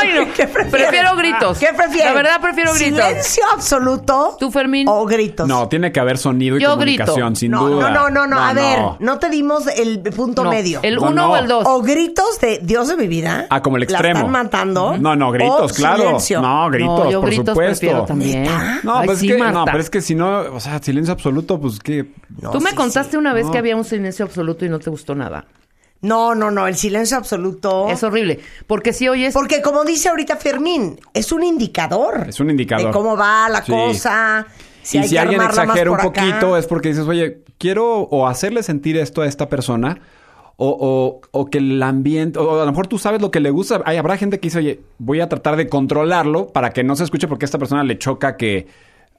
Ay, 0.02 0.26
no. 0.26 0.32
¿Qué? 0.36 0.46
Prefiero 0.46 1.16
gritos. 1.16 1.58
¿Qué 1.58 1.68
prefieres? 1.76 2.04
La 2.06 2.12
verdad, 2.12 2.40
prefiero 2.40 2.72
gritos. 2.74 3.04
¿Silencio 3.04 3.44
absoluto 3.52 4.36
¿Tú, 4.38 4.50
Fermín? 4.50 4.86
o 4.88 5.04
gritos? 5.06 5.46
No, 5.48 5.68
tiene 5.68 5.92
que 5.92 6.00
haber 6.00 6.18
sonido 6.18 6.56
y 6.56 6.60
Yo 6.60 6.70
comunicación, 6.70 7.16
grito. 7.28 7.36
sin 7.36 7.50
no, 7.52 7.68
duda. 7.68 7.90
no, 7.90 8.10
no, 8.10 8.26
no, 8.26 8.34
no, 8.34 8.38
A 8.40 8.52
ver, 8.52 8.78
no 9.00 9.18
te 9.18 9.30
dimos 9.30 9.66
el 9.66 10.00
punto 10.00 10.44
No, 10.44 10.50
medio. 10.50 10.80
¿El 10.82 10.96
No, 10.96 11.02
uno 11.02 11.12
no. 11.12 11.30
o 11.32 11.36
el 11.36 11.48
dos? 11.48 11.64
O 11.66 11.80
gritos 11.82 12.40
de 12.40 12.58
Dios 12.62 12.88
de 12.88 12.96
mi 12.96 13.06
vida. 13.06 13.46
Ah, 13.50 13.62
como 13.62 13.76
el 13.76 13.82
La 13.82 13.84
extremo. 13.86 14.18
están 14.20 14.30
matando. 14.32 14.96
No, 14.98 15.16
no, 15.16 15.30
gritos, 15.30 15.72
o 15.72 15.74
claro. 15.74 16.02
silencio. 16.02 16.40
No, 16.42 16.70
gritos, 16.70 17.04
no, 17.04 17.10
yo 17.10 17.20
por 17.20 17.28
gritos 17.30 17.48
supuesto. 17.48 17.80
prefiero 17.80 18.04
también. 18.04 18.48
No, 18.82 18.98
Ay, 18.98 19.06
pues 19.06 19.18
sí, 19.18 19.30
es 19.30 19.36
que, 19.36 19.42
no, 19.52 19.64
pero 19.64 19.78
es 19.78 19.90
que 19.90 20.00
si 20.00 20.14
no, 20.14 20.40
o 20.54 20.60
sea, 20.60 20.78
silencio 20.82 21.12
absoluto, 21.12 21.60
pues 21.60 21.78
que 21.78 22.06
No, 22.40 22.50
Tú 22.50 22.60
me 22.60 22.70
sí, 22.70 22.76
contaste 22.76 23.16
una 23.18 23.32
vez 23.32 23.46
No. 23.46 23.52
que 23.52 23.58
había 23.58 23.76
un 23.76 23.84
silencio 23.84 24.24
absoluto 24.24 24.64
y 24.64 24.68
no 24.68 24.78
te 24.78 24.90
gustó 24.90 25.14
nada. 25.14 25.44
No, 26.02 26.34
no, 26.34 26.50
no, 26.50 26.66
el 26.66 26.74
silencio 26.76 27.16
absoluto. 27.16 27.88
Es 27.88 28.02
horrible. 28.02 28.40
Porque 28.66 28.92
si 28.92 29.08
oyes... 29.08 29.32
Porque 29.32 29.62
como 29.62 29.84
dice 29.84 30.08
ahorita 30.08 30.36
Fermín, 30.36 31.00
es 31.14 31.30
un 31.32 31.44
indicador. 31.44 32.26
Es 32.28 32.40
un 32.40 32.50
indicador. 32.50 32.86
De 32.86 32.92
cómo 32.92 33.16
va 33.16 33.48
la 33.48 33.62
Sí. 33.64 33.70
cosa. 33.72 34.46
Si 34.82 34.96
y 34.98 35.00
hay 35.00 35.08
si 35.08 35.14
que 35.14 35.20
alguien 35.20 35.40
exagera 35.42 35.90
un 35.92 36.00
acá. 36.00 36.04
poquito 36.10 36.56
es 36.56 36.66
porque 36.66 36.88
dices, 36.88 37.06
oye, 37.06 37.42
quiero 37.58 38.00
o 38.00 38.26
hacerle 38.26 38.64
sentir 38.64 38.96
esto 38.96 39.22
a 39.22 39.26
esta 39.28 39.48
persona 39.48 40.00
o, 40.56 40.68
o- 40.68 41.20
o 41.30 41.46
que 41.46 41.58
el 41.58 41.80
ambiente, 41.82 42.38
o 42.40 42.60
a 42.60 42.64
lo 42.64 42.70
mejor 42.72 42.88
tú 42.88 42.98
sabes 42.98 43.22
lo 43.22 43.30
que 43.30 43.38
le 43.38 43.50
gusta. 43.50 43.80
Hay, 43.84 43.96
habrá 43.96 44.16
gente 44.16 44.40
que 44.40 44.48
dice, 44.48 44.58
oye, 44.58 44.80
voy 44.98 45.20
a 45.20 45.28
tratar 45.28 45.54
de 45.56 45.68
controlarlo 45.68 46.48
para 46.48 46.70
que 46.70 46.82
no 46.82 46.96
se 46.96 47.04
escuche 47.04 47.28
porque 47.28 47.44
a 47.44 47.46
esta 47.46 47.58
persona 47.58 47.84
le 47.84 47.96
choca 47.98 48.36
que 48.36 48.66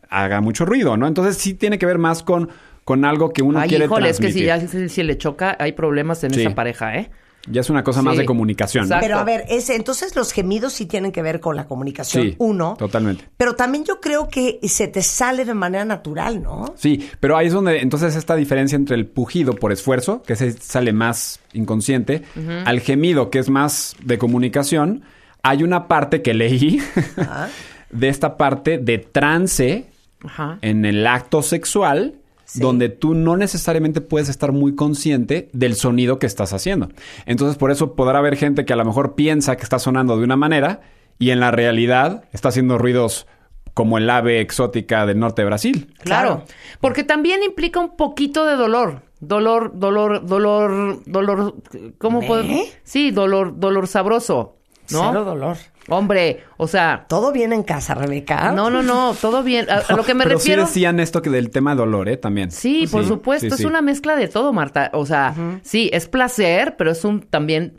haga 0.09 0.41
mucho 0.41 0.65
ruido, 0.65 0.97
¿no? 0.97 1.07
Entonces 1.07 1.37
sí 1.37 1.53
tiene 1.53 1.79
que 1.79 1.85
ver 1.85 1.97
más 1.97 2.23
con, 2.23 2.49
con 2.83 3.05
algo 3.05 3.31
que 3.31 3.41
uno 3.41 3.59
Ay, 3.59 3.69
quiere 3.69 3.85
híjole, 3.85 4.09
es 4.09 4.19
que 4.19 4.31
si 4.31 4.43
transmitir. 4.45 4.77
ya 4.79 4.87
si, 4.87 4.89
si 4.89 5.03
le 5.03 5.17
choca, 5.17 5.55
hay 5.59 5.71
problemas 5.73 6.23
en 6.23 6.33
Sí. 6.33 6.41
esa 6.41 6.55
pareja, 6.55 6.95
¿eh? 6.97 7.09
Ya 7.49 7.59
es 7.59 7.69
una 7.69 7.83
cosa 7.83 8.01
más 8.01 8.15
de 8.15 8.23
comunicación. 8.23 8.85
Exacto. 8.85 9.05
Pero 9.05 9.19
a 9.19 9.25
ver, 9.25 9.43
ese, 9.49 9.75
entonces 9.75 10.15
los 10.15 10.31
gemidos 10.31 10.71
sí 10.71 10.85
tienen 10.85 11.11
que 11.11 11.21
ver 11.21 11.41
con 11.41 11.57
la 11.57 11.65
comunicación, 11.67 12.23
Sí, 12.23 12.35
uno. 12.37 12.75
totalmente. 12.79 13.25
Pero 13.35 13.53
también 13.57 13.83
yo 13.83 13.99
creo 13.99 14.29
que 14.29 14.59
se 14.63 14.87
te 14.87 15.01
sale 15.01 15.43
de 15.43 15.53
manera 15.53 15.83
natural, 15.83 16.41
¿no? 16.41 16.73
Sí, 16.77 17.09
pero 17.19 17.35
ahí 17.35 17.47
es 17.47 17.53
donde 17.53 17.79
entonces 17.81 18.15
esta 18.15 18.37
diferencia 18.37 18.77
entre 18.77 18.95
el 18.95 19.07
pujido 19.07 19.55
por 19.55 19.73
esfuerzo, 19.73 20.23
que 20.23 20.37
se 20.37 20.53
sale 20.53 20.93
más 20.93 21.41
inconsciente, 21.51 22.23
al 22.63 22.79
gemido, 22.79 23.29
que 23.29 23.39
es 23.39 23.49
más 23.49 23.97
de 24.01 24.17
comunicación, 24.17 25.03
hay 25.41 25.63
una 25.63 25.89
parte 25.89 26.21
que 26.21 26.33
leí 26.33 26.79
de 27.91 28.07
esta 28.07 28.37
parte 28.37 28.77
de 28.77 28.99
trance 28.99 29.87
Ajá. 30.23 30.59
en 30.61 30.85
el 30.85 31.05
acto 31.05 31.41
sexual, 31.41 32.15
donde 32.55 32.89
tú 32.89 33.13
no 33.13 33.37
necesariamente 33.37 34.01
puedes 34.01 34.29
estar 34.29 34.51
muy 34.51 34.75
consciente 34.75 35.49
del 35.53 35.75
sonido 35.75 36.19
que 36.19 36.25
estás 36.25 36.53
haciendo. 36.53 36.89
Entonces, 37.25 37.57
por 37.57 37.71
eso 37.71 37.95
podrá 37.95 38.19
haber 38.19 38.35
gente 38.35 38.65
que 38.65 38.73
a 38.73 38.75
lo 38.75 38.85
mejor 38.85 39.15
piensa 39.15 39.55
que 39.55 39.63
está 39.63 39.79
sonando 39.79 40.17
de 40.17 40.23
una 40.23 40.35
manera 40.35 40.81
y 41.19 41.31
en 41.31 41.39
la 41.39 41.51
realidad 41.51 42.25
está 42.31 42.49
haciendo 42.49 42.77
ruidos 42.77 43.27
como 43.73 43.97
el 43.97 44.09
ave 44.09 44.39
exótica 44.39 45.05
del 45.05 45.19
norte 45.19 45.41
de 45.41 45.47
Brasil. 45.47 45.93
Claro. 45.99 46.29
Claro. 46.29 46.45
Porque 46.79 47.03
también 47.03 47.43
implica 47.43 47.79
un 47.79 47.95
poquito 47.95 48.45
de 48.45 48.55
dolor. 48.55 49.01
Dolor, 49.19 49.71
dolor, 49.73 50.25
dolor, 50.25 51.01
dolor. 51.05 51.55
¿Cómo 51.97 52.21
¿Eh? 52.21 52.27
puedo? 52.27 52.43
Sí, 52.83 53.11
dolor, 53.11 53.59
dolor 53.59 53.87
sabroso. 53.87 54.57
¿No? 54.91 55.07
Cero 55.07 55.23
dolor. 55.23 55.57
Hombre, 55.89 56.43
o 56.57 56.67
sea. 56.67 57.05
¿Todo 57.09 57.31
bien 57.31 57.51
en 57.53 57.63
casa, 57.63 57.93
Rebeca? 57.93 58.51
No, 58.51 58.69
no, 58.69 58.81
no, 58.83 59.13
todo 59.19 59.43
bien. 59.43 59.69
A, 59.69 59.79
a 59.79 59.95
lo 59.95 60.03
que 60.03 60.13
me 60.13 60.23
Pero 60.23 60.37
refiero. 60.37 60.63
sí 60.65 60.69
decían 60.69 60.99
esto 60.99 61.21
que 61.21 61.29
del 61.29 61.49
tema 61.49 61.71
de 61.71 61.77
dolor, 61.77 62.07
¿eh? 62.09 62.17
También. 62.17 62.51
Sí, 62.51 62.87
por 62.89 63.05
supuesto, 63.05 63.47
sí, 63.47 63.53
es 63.53 63.57
sí. 63.59 63.65
una 63.65 63.81
mezcla 63.81 64.15
de 64.15 64.27
todo, 64.27 64.53
Marta. 64.53 64.89
O 64.93 65.05
sea, 65.05 65.35
sí, 65.61 65.89
es 65.93 66.07
placer, 66.07 66.75
pero 66.77 66.91
es 66.91 67.03
un 67.03 67.21
también 67.21 67.75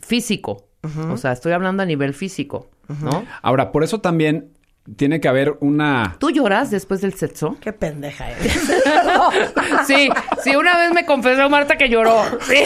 físico. 0.00 0.68
O 1.10 1.16
sea, 1.18 1.32
estoy 1.32 1.52
hablando 1.52 1.82
a 1.82 1.86
nivel 1.86 2.14
físico, 2.14 2.70
¿no? 3.02 3.24
Ahora, 3.42 3.70
por 3.70 3.84
eso 3.84 4.00
también 4.00 4.52
tiene 4.96 5.20
que 5.20 5.28
haber 5.28 5.56
una... 5.60 6.16
¿Tú 6.18 6.30
lloras 6.30 6.70
después 6.70 7.00
del 7.00 7.14
sexo? 7.14 7.56
Qué 7.60 7.72
pendeja 7.72 8.30
eres. 8.30 8.58
Sí, 9.86 10.08
sí, 10.42 10.56
una 10.56 10.76
vez 10.78 10.92
me 10.92 11.04
confesó 11.06 11.48
Marta 11.48 11.76
que 11.76 11.88
lloró. 11.88 12.22
Sí, 12.42 12.62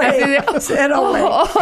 así 0.00 0.18
de... 0.28 0.44
Cero. 0.60 1.00
Oh, 1.00 1.42
oh. 1.44 1.60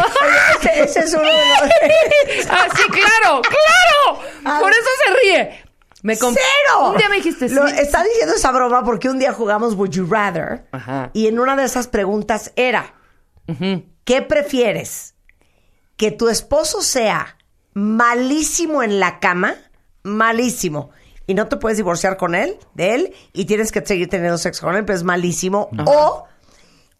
Ese, 0.59 0.83
ese 0.83 0.99
es 1.01 1.13
uno 1.13 1.23
de 1.23 1.31
los... 1.31 2.47
Ah, 2.49 2.67
sí, 2.75 2.83
claro, 2.89 3.41
claro. 3.41 4.59
Por 4.61 4.71
eso 4.71 4.89
se 5.05 5.13
ríe. 5.21 5.63
Me 6.03 6.15
¡Cero! 6.15 6.35
Un 6.91 6.97
día 6.97 7.09
me 7.09 7.17
dijiste, 7.17 7.47
sí. 7.49 7.55
Lo- 7.55 7.67
está 7.67 8.03
diciendo 8.03 8.33
esa 8.35 8.51
broma 8.51 8.83
porque 8.83 9.09
un 9.09 9.19
día 9.19 9.33
jugamos 9.33 9.75
Would 9.75 9.91
You 9.91 10.07
Rather 10.09 10.65
Ajá. 10.71 11.11
y 11.13 11.27
en 11.27 11.39
una 11.39 11.55
de 11.55 11.63
esas 11.65 11.87
preguntas 11.87 12.51
era 12.55 12.95
¿qué 14.03 14.21
prefieres? 14.23 15.13
¿Que 15.97 16.09
tu 16.11 16.29
esposo 16.29 16.81
sea 16.81 17.37
malísimo 17.73 18.81
en 18.81 18.99
la 18.99 19.19
cama? 19.19 19.55
Malísimo. 20.03 20.89
Y 21.27 21.33
no 21.33 21.47
te 21.47 21.57
puedes 21.57 21.77
divorciar 21.77 22.17
con 22.17 22.35
él, 22.35 22.57
de 22.73 22.95
él, 22.95 23.13
y 23.33 23.45
tienes 23.45 23.71
que 23.71 23.85
seguir 23.85 24.09
teniendo 24.09 24.37
sexo 24.37 24.65
con 24.65 24.75
él, 24.75 24.83
pero 24.85 24.97
es 24.97 25.03
malísimo. 25.03 25.69
O 25.85 26.25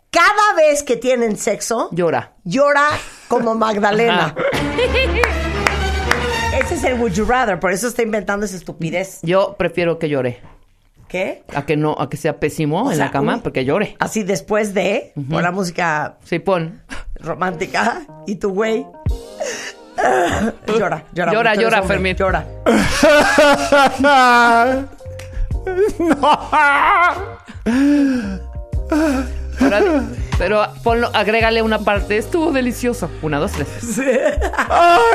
cada 0.10 0.54
vez 0.56 0.84
que 0.84 0.96
tienen 0.96 1.38
sexo, 1.38 1.90
Llora. 1.92 2.34
llora 2.44 2.88
como 3.28 3.56
Magdalena. 3.56 4.36
Ese 6.54 6.76
es 6.76 6.84
el 6.84 7.00
Would 7.00 7.14
You 7.14 7.26
Rather, 7.26 7.60
por 7.60 7.72
eso 7.72 7.88
está 7.88 8.04
inventando 8.04 8.46
esa 8.46 8.56
estupidez. 8.58 9.20
Yo 9.24 9.56
prefiero 9.58 9.98
que 10.00 10.10
llore. 10.10 10.42
¿Qué? 11.08 11.44
A 11.54 11.66
que 11.66 11.76
no, 11.76 11.96
a 12.00 12.10
que 12.10 12.16
sea 12.16 12.40
pésimo 12.40 12.84
O 12.84 12.92
en 12.92 12.96
sea, 12.98 13.06
la 13.06 13.12
cama, 13.12 13.42
porque 13.44 13.66
llore. 13.66 13.96
Así 14.00 14.24
después 14.24 14.74
de, 14.74 15.12
pon 15.30 15.42
la 15.44 15.52
música 15.52 16.18
Sí, 16.24 16.40
pon. 16.40 16.82
romántica 17.16 18.06
y 18.28 18.36
tu 18.36 18.54
güey. 18.54 18.86
llora, 20.68 21.04
llora. 21.14 21.32
Llora, 21.34 21.56
llora, 21.56 21.84
Fermín. 21.84 22.16
Llora. 22.16 22.46
Ahora- 29.60 30.04
pero 30.38 30.64
ponlo, 30.84 31.10
agrégale 31.14 31.62
una 31.62 31.80
parte. 31.80 32.18
Estuvo 32.18 32.52
delicioso. 32.52 33.10
Una, 33.22 33.40
dos, 33.40 33.52
tres. 33.52 34.00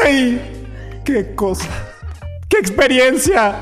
¡Ay! 0.04 1.00
¡Qué 1.04 1.34
cosa! 1.34 1.68
¡Qué 2.48 2.58
experiencia! 2.58 3.54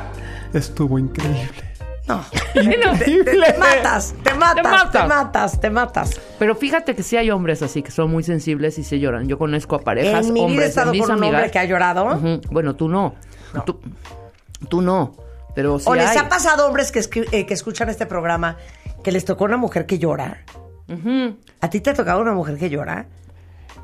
Estuvo 0.52 0.98
increíble. 0.98 1.63
No. 2.06 2.22
Te, 2.52 2.62
Increíble. 2.62 3.52
te 3.52 3.58
matas, 3.58 4.14
te 4.22 4.34
matas, 4.34 4.62
te 4.62 4.62
matas. 4.62 5.08
matas, 5.08 5.60
te 5.60 5.70
matas. 5.70 6.20
Pero 6.38 6.54
fíjate 6.54 6.94
que 6.94 7.02
sí 7.02 7.16
hay 7.16 7.30
hombres 7.30 7.62
así 7.62 7.82
que 7.82 7.90
son 7.90 8.10
muy 8.10 8.22
sensibles 8.22 8.78
y 8.78 8.84
se 8.84 8.98
lloran. 8.98 9.26
Yo 9.26 9.38
conozco 9.38 9.76
a 9.76 9.80
parejas, 9.80 10.26
En 10.26 10.32
mi 10.34 10.40
vida 10.40 10.48
he 10.48 10.50
hombres, 10.52 10.68
estado 10.70 10.92
mis 10.92 11.00
con 11.02 11.10
un 11.12 11.16
amigas. 11.18 11.34
hombre 11.34 11.50
que 11.50 11.58
ha 11.58 11.64
llorado. 11.64 12.20
Bueno, 12.50 12.74
tú 12.76 12.88
no. 12.88 13.14
Tú, 13.64 13.80
tú 14.68 14.82
no. 14.82 15.14
Pero 15.54 15.78
sí 15.78 15.86
¿O 15.88 15.94
les 15.94 16.08
hay. 16.10 16.18
ha 16.18 16.28
pasado 16.28 16.66
hombres 16.66 16.92
que, 16.92 17.00
eh, 17.32 17.46
que 17.46 17.54
escuchan 17.54 17.88
este 17.88 18.04
programa 18.06 18.56
que 19.02 19.10
les 19.12 19.24
tocó 19.24 19.44
una 19.44 19.56
mujer 19.56 19.86
que 19.86 19.98
llora? 19.98 20.44
¿A 21.60 21.70
ti 21.70 21.80
te 21.80 21.90
ha 21.90 21.94
tocado 21.94 22.20
una 22.20 22.32
mujer 22.32 22.58
que 22.58 22.68
llora? 22.68 23.06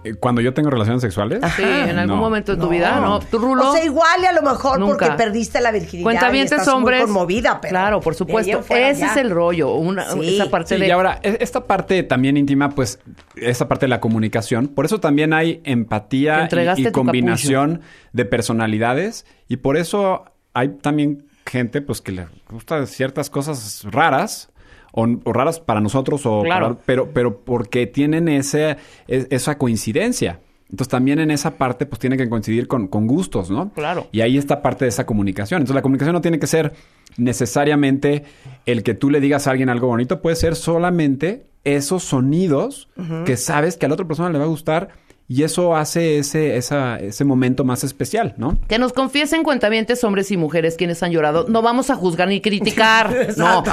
Eh, 0.02 0.14
Cuando 0.14 0.40
yo 0.40 0.54
tengo 0.54 0.70
relaciones 0.70 1.02
sexuales. 1.02 1.40
Sí, 1.56 1.62
en 1.62 1.98
algún 1.98 2.16
No. 2.16 2.22
momento 2.22 2.54
de 2.56 2.60
tu 2.62 2.68
vida, 2.68 3.00
¿no? 3.00 3.20
¿Tú, 3.20 3.38
Rulo? 3.38 3.70
O 3.70 3.72
sea, 3.74 3.84
igual 3.84 4.20
y 4.22 4.26
a 4.26 4.32
lo 4.32 4.40
mejor 4.42 4.78
Nunca. 4.80 4.92
porque 5.06 5.10
perdiste 5.16 5.60
la 5.60 5.70
virginidad 5.72 6.00
y 6.00 6.02
Cuentavientes 6.04 6.52
estás 6.52 6.68
hombres. 6.68 7.00
muy 7.00 7.06
conmovida, 7.08 7.60
pero 7.60 7.70
claro, 7.70 8.00
por 8.00 8.14
supuesto. 8.14 8.60
Ese 8.70 9.00
ya. 9.00 9.10
es 9.10 9.16
el 9.18 9.30
rollo. 9.30 9.74
Una, 9.74 10.10
Sí. 10.12 10.36
Esa 10.36 10.48
parte 10.50 10.74
Sí, 10.76 10.80
de. 10.80 10.88
y 10.88 10.90
ahora, 10.90 11.18
e- 11.22 11.36
esta 11.40 11.64
parte 11.66 12.02
también 12.02 12.36
íntima, 12.38 12.70
pues, 12.70 12.98
esta 13.36 13.68
parte 13.68 13.84
de 13.84 13.90
la 13.90 14.00
comunicación. 14.00 14.68
Por 14.68 14.86
eso 14.86 15.00
también 15.00 15.32
hay 15.34 15.60
empatía 15.64 16.48
y- 16.76 16.86
y, 16.86 16.90
combinación 16.92 17.82
de 18.12 18.24
personalidades. 18.24 19.26
Y 19.48 19.58
por 19.58 19.76
eso 19.76 20.24
hay 20.54 20.68
también 20.68 21.26
gente, 21.46 21.82
pues, 21.82 22.00
que 22.00 22.12
le 22.12 22.26
gusta 22.50 22.86
ciertas 22.86 23.28
cosas 23.28 23.82
raras. 23.90 24.49
O, 24.92 25.07
o 25.24 25.33
raras 25.33 25.61
para 25.61 25.81
nosotros, 25.81 26.26
o 26.26 26.42
Claro. 26.42 26.74
para- 26.76 26.81
pero, 26.87 27.11
pero 27.12 27.38
porque 27.38 27.87
tienen 27.87 28.29
ese, 28.29 28.76
esa 29.07 29.57
coincidencia. 29.59 30.40
Entonces 30.70 30.88
también 30.88 31.18
en 31.18 31.31
esa 31.33 31.53
parte 31.57 31.85
pues 31.85 31.98
tiene 31.98 32.16
que 32.16 32.29
coincidir 32.29 32.68
con, 32.68 32.87
con 32.87 33.07
gustos, 33.09 33.50
¿no? 33.50 33.72
Claro. 33.72 34.07
Y 34.12 34.20
ahí 34.20 34.38
está 34.38 34.62
parte 34.62 34.85
de 34.85 34.88
esa 34.90 35.05
comunicación. 35.05 35.62
Entonces 35.62 35.74
la 35.74 35.83
comunicación 35.83 36.12
no 36.14 36.20
tiene 36.20 36.38
que 36.38 36.46
ser 36.46 36.72
necesariamente 37.16 38.24
el 38.66 38.83
que 38.83 38.94
tú 38.94 39.11
le 39.11 39.20
digas 39.20 39.46
a 39.46 39.50
alguien 39.50 39.68
algo 39.68 39.88
bonito, 39.88 40.20
puede 40.22 40.37
ser 40.37 40.55
solamente 40.57 41.46
esos 41.64 42.05
sonidos 42.05 42.88
que 43.26 43.37
sabes 43.37 43.76
que 43.76 43.87
a 43.87 43.88
la 43.88 43.94
otra 43.94 44.07
persona 44.07 44.31
le 44.31 44.38
va 44.38 44.44
a 44.44 44.48
gustar 44.48 44.90
y 45.29 45.42
eso 45.42 45.76
hace 45.76 46.18
ese, 46.18 46.57
esa- 46.57 46.98
ese 46.98 47.24
momento 47.24 47.64
más 47.64 47.83
especial, 47.85 48.35
¿no? 48.37 48.59
Que 48.68 48.79
nos 48.79 48.92
confiesen 48.92 49.42
cuentavientes 49.44 50.03
hombres 50.05 50.31
y 50.31 50.37
mujeres 50.37 50.76
quienes 50.76 51.03
han 51.03 51.11
llorado. 51.12 51.46
No 51.48 51.62
vamos 51.62 51.90
a 51.90 51.94
juzgar 51.96 52.29
ni 52.29 52.40
criticar. 52.40 53.29
no. 53.37 53.62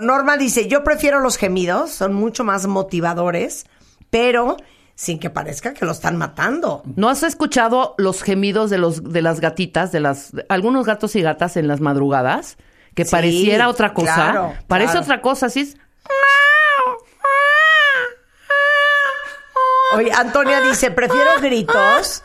Norma 0.00 0.36
dice, 0.36 0.66
yo 0.68 0.82
prefiero 0.84 1.20
los 1.20 1.36
gemidos, 1.36 1.90
son 1.90 2.12
mucho 2.14 2.42
más 2.44 2.66
motivadores, 2.66 3.66
pero 4.10 4.56
sin 4.94 5.18
que 5.18 5.30
parezca 5.30 5.72
que 5.74 5.84
lo 5.84 5.92
están 5.92 6.16
matando. 6.16 6.82
¿No 6.96 7.08
has 7.08 7.22
escuchado 7.22 7.94
los 7.98 8.22
gemidos 8.22 8.68
de 8.70 8.78
los 8.78 9.02
de 9.12 9.22
las 9.22 9.40
gatitas, 9.40 9.92
de 9.92 10.00
las 10.00 10.32
de 10.32 10.44
algunos 10.48 10.84
gatos 10.86 11.16
y 11.16 11.22
gatas 11.22 11.56
en 11.56 11.68
las 11.68 11.80
madrugadas? 11.80 12.56
Que 12.94 13.04
Sí, 13.04 13.10
pareciera 13.12 13.68
otra 13.68 13.94
cosa. 13.94 14.14
claro, 14.14 14.54
Parece 14.66 14.92
claro. 14.92 15.04
otra 15.04 15.22
cosa, 15.22 15.46
así 15.46 15.60
es. 15.60 15.76
Oye, 19.96 20.12
Antonia 20.12 20.60
dice, 20.60 20.90
prefiero 20.90 21.30
gritos. 21.40 22.22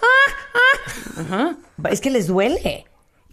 Es 1.90 2.02
que 2.02 2.10
les 2.12 2.28
duele. 2.28 2.86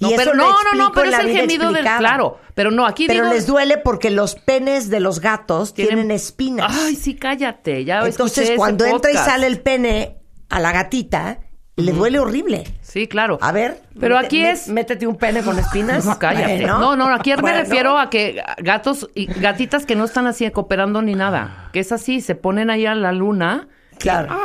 No, 0.02 0.10
Y 0.10 0.16
pero 0.16 0.32
eso 0.32 0.34
no, 0.34 0.50
no, 0.50 0.74
no, 0.88 0.92
pero 0.92 1.08
es 1.10 1.18
el 1.18 1.30
gemido 1.30 1.72
del 1.72 1.84
claro. 1.84 2.38
Pero 2.54 2.70
no, 2.70 2.86
aquí 2.86 3.06
Pero 3.06 3.22
digo- 3.24 3.34
les 3.34 3.46
duele 3.46 3.78
porque 3.78 4.10
los 4.10 4.34
penes 4.34 4.90
de 4.90 5.00
los 5.00 5.20
gatos 5.20 5.72
tienen, 5.74 6.10
espinas. 6.10 6.66
Ay, 6.76 6.96
sí, 6.96 7.14
cállate. 7.14 7.84
Ya 7.84 8.00
Entonces, 8.04 8.52
cuando 8.56 8.84
entra 8.84 9.10
y 9.10 9.14
sale 9.14 9.46
el 9.46 9.60
pene 9.60 10.18
a 10.50 10.60
la 10.60 10.72
gatita, 10.72 11.38
le 11.76 11.92
duele 11.92 12.18
horrible. 12.18 12.64
Sí, 12.82 13.06
claro. 13.08 13.38
A 13.40 13.52
ver. 13.52 13.80
Pero 13.98 14.16
mete- 14.16 14.26
aquí 14.26 14.44
es 14.44 14.68
Métete 14.68 15.06
un 15.06 15.16
pene 15.16 15.42
con 15.42 15.58
espinas. 15.58 16.04
No, 16.04 16.18
cállate. 16.18 16.58
Bueno. 16.58 16.78
No, 16.78 16.96
no, 16.96 17.06
aquí 17.14 17.32
me 17.42 17.52
refiero 17.54 17.96
a 17.98 18.10
que 18.10 18.42
gatos 18.58 19.08
y 19.14 19.26
gatitas 19.26 19.86
que 19.86 19.94
no 19.96 20.04
están 20.04 20.26
así 20.26 20.50
cooperando 20.50 21.00
ni 21.00 21.14
nada. 21.14 21.70
Que 21.72 21.80
es 21.80 21.90
así, 21.92 22.20
se 22.20 22.34
ponen 22.34 22.68
ahí 22.68 22.84
a 22.84 22.94
la 22.94 23.12
luna. 23.12 23.68
Claro. 23.98 24.36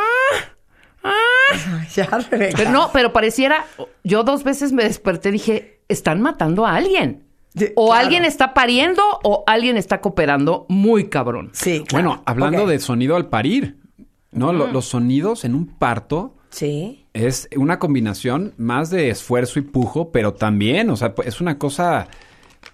Ya, 1.96 2.06
Rebeca. 2.30 2.56
Pero 2.58 2.72
no, 2.72 2.90
pero 2.92 3.14
pareciera, 3.14 3.66
yo 4.04 4.24
dos 4.24 4.44
veces 4.44 4.74
me 4.74 4.84
desperté 4.84 5.30
y 5.30 5.34
dije, 5.34 5.80
están 5.88 6.22
matando 6.22 6.66
a 6.66 6.76
alguien. 6.76 7.24
O 7.76 7.88
claro. 7.88 8.02
alguien 8.06 8.26
está 8.26 8.54
pariendo 8.54 9.02
o 9.24 9.44
alguien 9.48 9.78
está 9.78 10.00
cooperando 10.02 10.66
muy 10.70 11.10
cabrón. 11.10 11.50
Sí, 11.54 11.84
claro. 11.88 12.10
Bueno, 12.10 12.24
hablando 12.26 12.68
de 12.68 12.78
sonido 12.80 13.16
al 13.16 13.30
parir, 13.30 13.78
¿no? 14.32 14.54
Lo- 14.54 14.68
los 14.68 14.86
sonidos 14.86 15.44
en 15.46 15.56
un 15.56 15.66
parto 15.66 16.36
Sí. 16.50 17.06
es 17.14 17.50
una 17.56 17.80
combinación 17.80 18.54
más 18.58 18.90
de 18.92 19.10
esfuerzo 19.10 19.58
y 19.60 19.64
pujo, 19.64 20.12
pero 20.12 20.34
también, 20.34 20.90
o 20.92 20.96
sea, 20.98 21.16
pues, 21.16 21.30
es 21.30 21.42
una 21.42 21.58
cosa, 21.58 22.08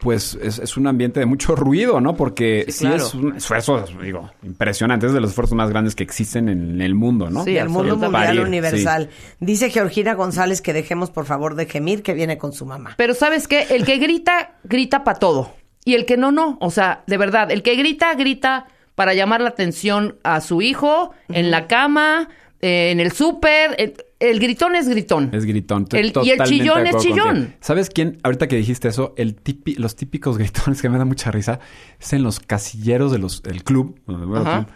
pues 0.04 0.38
es, 0.42 0.60
es 0.60 0.76
un 0.76 0.86
ambiente 0.86 1.22
de 1.22 1.26
mucho 1.26 1.56
ruido, 1.56 2.02
¿no? 2.02 2.16
Porque 2.16 2.66
Sí, 2.68 2.74
sí, 2.74 2.86
claro. 2.86 2.98
es 2.98 3.14
un 3.14 3.36
esfuerzo, 3.38 3.86
digo, 4.02 4.30
impresionante, 4.44 5.08
es 5.08 5.14
de 5.14 5.22
los 5.22 5.30
esfuerzos 5.30 5.56
más 5.56 5.70
grandes 5.70 5.96
que 5.96 6.04
existen 6.04 6.50
en 6.50 6.82
el 6.82 6.94
mundo, 6.94 7.30
¿no? 7.30 7.46
Sí, 7.46 7.58
el 7.58 7.70
mundo 7.70 7.96
mundial 7.96 8.12
Parir, 8.12 8.42
universal. 8.42 9.10
Dice 9.40 9.70
Georgina 9.70 10.14
González 10.14 10.62
que 10.62 10.74
dejemos 10.74 11.10
por 11.10 11.26
favor 11.26 11.56
de 11.56 11.66
gemir 11.66 12.04
que 12.04 12.14
viene 12.14 12.38
con 12.38 12.52
su 12.52 12.66
mamá. 12.66 12.96
Pero 12.98 13.14
¿sabes 13.14 13.48
qué? 13.48 13.68
El 13.70 13.86
que 13.86 13.98
grita, 13.98 14.56
grita 14.64 15.04
para 15.06 15.20
todo. 15.20 15.54
Y 15.86 15.96
el 15.96 16.06
que 16.06 16.18
no, 16.18 16.32
no. 16.32 16.58
O 16.60 16.70
sea, 16.70 17.04
de 17.08 17.18
verdad, 17.18 17.50
el 17.52 17.64
que 17.64 17.76
grita, 17.76 18.14
grita 18.16 18.68
para 18.96 19.14
llamar 19.14 19.42
la 19.42 19.50
atención 19.50 20.18
a 20.24 20.42
su 20.42 20.62
hijo, 20.62 21.12
en 21.30 21.50
la 21.50 21.68
cama, 21.68 22.30
eh, 22.62 22.92
en 22.92 23.00
el 23.00 23.12
súper. 23.12 23.76
El, 23.78 23.94
el 24.30 24.40
gritón 24.40 24.76
es 24.76 24.88
gritón. 24.88 25.30
Es 25.34 25.46
gritón. 25.46 25.86
El- 25.92 26.14
y 26.24 26.30
el 26.32 26.44
chillón 26.44 26.88
es 26.88 26.96
chillón. 26.98 27.28
contigo. 27.28 27.54
¿Sabes 27.62 27.90
quién? 27.90 28.18
Ahorita 28.24 28.48
que 28.48 28.56
dijiste 28.56 28.88
eso, 28.88 29.14
el 29.18 29.36
tipi- 29.36 29.78
los 29.78 29.96
típicos 29.96 30.38
gritones 30.40 30.82
que 30.82 30.90
me 30.90 30.98
da 30.98 31.06
mucha 31.06 31.32
risa 31.32 31.60
es 32.00 32.14
en 32.14 32.24
los 32.24 32.40
casilleros 32.40 33.12
de 33.12 33.20
del 33.50 33.64
club. 33.64 34.00
Ajá. 34.36 34.68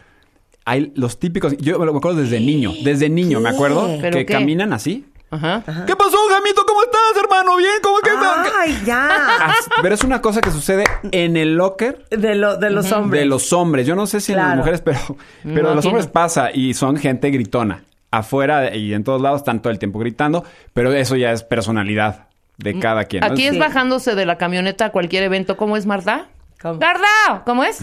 Hay 0.66 0.92
los 0.96 1.18
típicos, 1.20 1.56
yo 1.58 1.80
me 1.80 1.86
lo 1.86 1.96
acuerdo 1.98 2.20
desde 2.20 2.40
niño, 2.42 2.74
desde 2.84 3.08
niño, 3.10 3.40
me 3.40 3.50
acuerdo, 3.50 3.88
¿Pero 4.02 4.18
que 4.18 4.26
qué? 4.26 4.34
caminan 4.34 4.74
así. 4.74 5.06
Ajá. 5.30 5.62
¿Qué 5.86 5.94
pasó, 5.96 6.18
Jamito? 6.30 6.64
¿Cómo 6.66 6.84
estás, 6.84 7.22
hermano? 7.22 7.58
¿Bien? 7.58 7.72
¿Cómo 7.84 7.98
que 8.00 8.10
Ay, 8.60 8.82
ya. 8.86 9.54
Pero 9.82 9.94
es 9.94 10.04
una 10.06 10.22
cosa 10.22 10.40
que 10.40 10.52
sucede 10.52 10.86
en 11.12 11.36
el 11.36 11.56
locker 11.56 12.06
De, 12.12 12.36
lo, 12.36 12.56
de 12.58 12.70
los 12.70 12.90
hombres. 12.94 13.22
de 13.22 13.26
los 13.26 13.52
hombres. 13.52 13.86
Yo 13.86 13.96
no 13.96 14.08
sé 14.08 14.22
si 14.22 14.32
en 14.32 14.38
las 14.38 14.56
mujeres, 14.58 14.82
pero, 14.82 15.00
pero 15.44 15.70
de 15.70 15.76
los 15.76 15.86
hombres 15.86 16.08
pasa 16.08 16.50
y 16.54 16.74
son 16.74 16.96
gente 16.98 17.30
gritona. 17.30 17.84
Afuera 18.12 18.74
y 18.76 18.94
en 18.94 19.04
todos 19.04 19.22
lados 19.22 19.42
están 19.42 19.62
todo 19.62 19.72
el 19.72 19.80
tiempo 19.80 20.00
gritando, 20.00 20.44
pero 20.74 20.94
eso 20.94 21.16
ya 21.16 21.32
es 21.32 21.44
personalidad 21.44 22.28
de 22.58 22.80
cada 22.80 23.06
quien. 23.06 23.22
¿no? 23.22 23.28
Aquí 23.28 23.46
es 23.46 23.54
Sí. 23.54 23.60
bajándose 23.60 24.16
de 24.16 24.26
la 24.26 24.38
camioneta 24.38 24.86
a 24.86 24.90
cualquier 24.92 25.24
evento. 25.24 25.58
¿Cómo 25.58 25.76
es, 25.78 25.86
Marta? 25.86 26.28
¿Cómo? 26.62 26.80
¡Garda! 26.80 27.44
¿Cómo 27.46 27.64
es? 27.64 27.80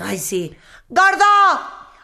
Ay, 0.00 0.18
sí. 0.18 0.54
¡Gordo! 0.88 1.24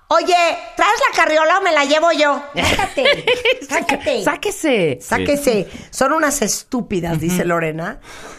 Oye, 0.08 0.34
¿traes 0.76 1.00
la 1.10 1.16
carriola 1.16 1.58
o 1.58 1.62
me 1.62 1.72
la 1.72 1.84
llevo 1.84 2.12
yo? 2.12 2.40
Sácate. 2.54 3.24
Sácate. 3.68 4.22
¡Sáquese! 4.22 4.98
Sáquese. 5.00 5.68
Son 5.90 6.12
unas 6.12 6.42
estúpidas, 6.42 7.18
dice 7.20 7.44
Lorena, 7.44 7.98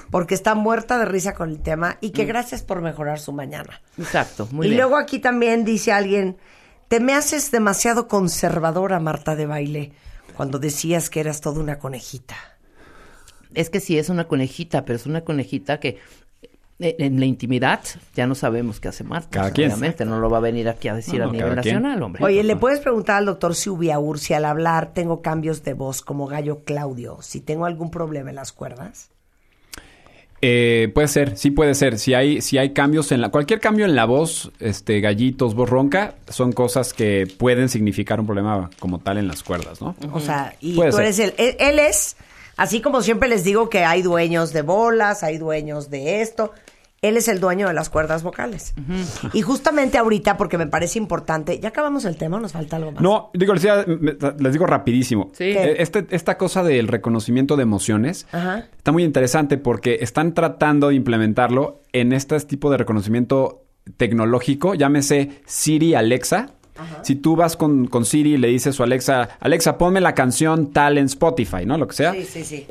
porque 0.09 0.33
está 0.33 0.55
muerta 0.55 0.97
de 0.97 1.03
risa 1.05 1.33
con 1.33 1.49
el 1.49 1.59
tema 1.61 1.97
y 1.99 2.11
que 2.11 2.23
gracias 2.23 2.63
por 2.63 2.81
mejorar 2.81 3.19
su 3.19 3.33
mañana. 3.33 3.81
Exacto, 3.97 4.47
muy 4.51 4.67
y 4.67 4.69
bien. 4.69 4.81
luego 4.81 4.95
aquí 4.97 5.19
también 5.19 5.65
dice 5.65 5.91
alguien, 5.91 6.37
te 6.87 6.99
me 6.99 7.13
haces 7.13 7.51
demasiado 7.51 8.07
conservadora, 8.07 8.99
Marta 8.99 9.35
de 9.35 9.45
baile, 9.45 9.91
cuando 10.35 10.59
decías 10.59 11.09
que 11.09 11.19
eras 11.19 11.41
toda 11.41 11.59
una 11.59 11.79
conejita. 11.79 12.35
Es 13.53 13.69
que 13.69 13.79
sí 13.79 13.97
es 13.97 14.09
una 14.09 14.27
conejita, 14.27 14.85
pero 14.85 14.97
es 14.97 15.05
una 15.05 15.21
conejita 15.21 15.79
que 15.79 15.97
eh, 16.79 16.95
en 16.99 17.19
la 17.19 17.25
intimidad 17.25 17.79
ya 18.15 18.27
no 18.27 18.35
sabemos 18.35 18.79
qué 18.79 18.89
hace 18.89 19.03
Marta. 19.03 19.29
Cada 19.31 19.51
quien. 19.51 19.71
Obviamente 19.71 20.05
no 20.05 20.19
lo 20.19 20.29
va 20.29 20.37
a 20.37 20.41
venir 20.41 20.69
aquí 20.69 20.87
a 20.89 20.93
decir 20.95 21.19
No, 21.19 21.29
a 21.29 21.31
nivel 21.31 21.47
quien. 21.47 21.55
nacional, 21.55 22.03
hombre. 22.03 22.23
Oye, 22.23 22.43
¿le 22.43 22.55
puedes 22.55 22.79
preguntar 22.79 23.17
al 23.17 23.25
doctor 23.25 23.55
Subiaur 23.55 24.19
si 24.19 24.33
al 24.33 24.45
hablar 24.45 24.93
tengo 24.93 25.21
cambios 25.21 25.63
de 25.63 25.73
voz 25.73 26.01
como 26.01 26.27
gallo 26.27 26.63
Claudio? 26.63 27.17
Si 27.21 27.41
tengo 27.41 27.65
algún 27.65 27.89
problema 27.89 28.29
en 28.29 28.35
las 28.35 28.51
cuerdas. 28.51 29.09
Eh, 30.41 30.91
puede 30.93 31.07
ser, 31.07 31.35
sí 31.37 31.49
puede 31.51 31.73
ser. 31.73 31.97
Si 31.97 32.13
hay, 32.13 32.41
si 32.41 32.57
hay 32.57 32.71
cambios 32.71 33.11
en 33.11 33.21
la. 33.21 33.29
Cualquier 33.29 33.59
cambio 33.59 33.85
en 33.85 33.95
la 33.95 34.05
voz, 34.05 34.51
este, 34.59 34.99
gallitos, 35.01 35.55
voz 35.55 35.69
ronca, 35.69 36.15
son 36.29 36.51
cosas 36.51 36.93
que 36.93 37.27
pueden 37.37 37.69
significar 37.69 38.19
un 38.19 38.27
problema 38.27 38.69
como 38.79 38.99
tal 38.99 39.17
en 39.17 39.27
las 39.27 39.41
cuerdas, 39.43 39.81
¿no? 39.81 39.95
O 40.13 40.19
sea, 40.19 40.55
y 40.59 40.75
Puede 40.75 40.91
tú 40.91 40.97
ser. 40.97 41.05
eres 41.05 41.19
el. 41.19 41.33
Él, 41.37 41.55
él 41.59 41.79
es, 41.79 42.17
así 42.55 42.81
como 42.81 43.01
siempre 43.01 43.29
les 43.29 43.43
digo 43.43 43.69
que 43.69 43.83
hay 43.83 44.03
dueños 44.03 44.53
de 44.53 44.61
bolas, 44.61 45.23
hay 45.23 45.37
dueños 45.39 45.89
de 45.89 46.21
esto. 46.21 46.53
Él 47.03 47.15
es 47.15 47.27
el 47.27 47.39
dueño 47.39 47.67
de 47.67 47.73
las 47.73 47.89
cuerdas 47.89 48.23
vocales. 48.23 48.73
Y 49.33 49.41
justamente 49.43 49.97
ahorita, 49.99 50.35
porque 50.35 50.57
me 50.57 50.65
parece 50.65 50.97
importante, 50.97 51.59
¿ya 51.59 51.69
acabamos 51.69 52.05
el 52.05 52.17
tema 52.17 52.37
o 52.37 52.39
nos 52.39 52.53
falta 52.53 52.77
algo 52.77 52.91
más? 52.91 53.01
No, 53.03 53.29
digo, 53.35 53.53
les, 53.53 54.51
digo 54.51 54.65
rapidísimo. 54.65 55.29
Sí. 55.33 55.43
Eh, 55.45 55.75
Este, 55.79 56.07
esta 56.09 56.37
cosa 56.37 56.63
del 56.63 56.87
reconocimiento 56.87 57.55
de 57.55 57.63
emociones 57.63 58.25
Ajá. 58.31 58.65
está 58.75 58.91
muy 58.91 59.03
interesante 59.03 59.57
porque 59.57 59.99
están 60.01 60.33
tratando 60.33 60.87
de 60.89 60.95
implementarlo 60.95 61.81
en 61.93 62.13
este 62.13 62.39
tipo 62.41 62.71
de 62.71 62.77
reconocimiento 62.77 63.63
tecnológico, 63.97 64.73
llámese 64.73 65.41
Siri 65.45 65.93
Alexa. 65.93 66.49
Si 67.01 67.15
tú 67.15 67.35
vas 67.35 67.57
con, 67.57 67.87
con 67.87 68.05
Siri 68.05 68.35
y 68.35 68.37
le 68.37 68.49
dices 68.49 68.79
a 68.79 68.83
Alexa, 68.83 69.29
Alexa, 69.39 69.79
ponme 69.79 69.99
la 69.99 70.13
canción 70.13 70.71
tal 70.71 70.99
en 70.99 71.05
Spotify, 71.05 71.65
¿no? 71.65 71.75
Lo 71.75 71.87
que 71.87 71.95
sea. 71.95 72.13
Sí, 72.13 72.23
sí, 72.23 72.43
sí. 72.43 72.67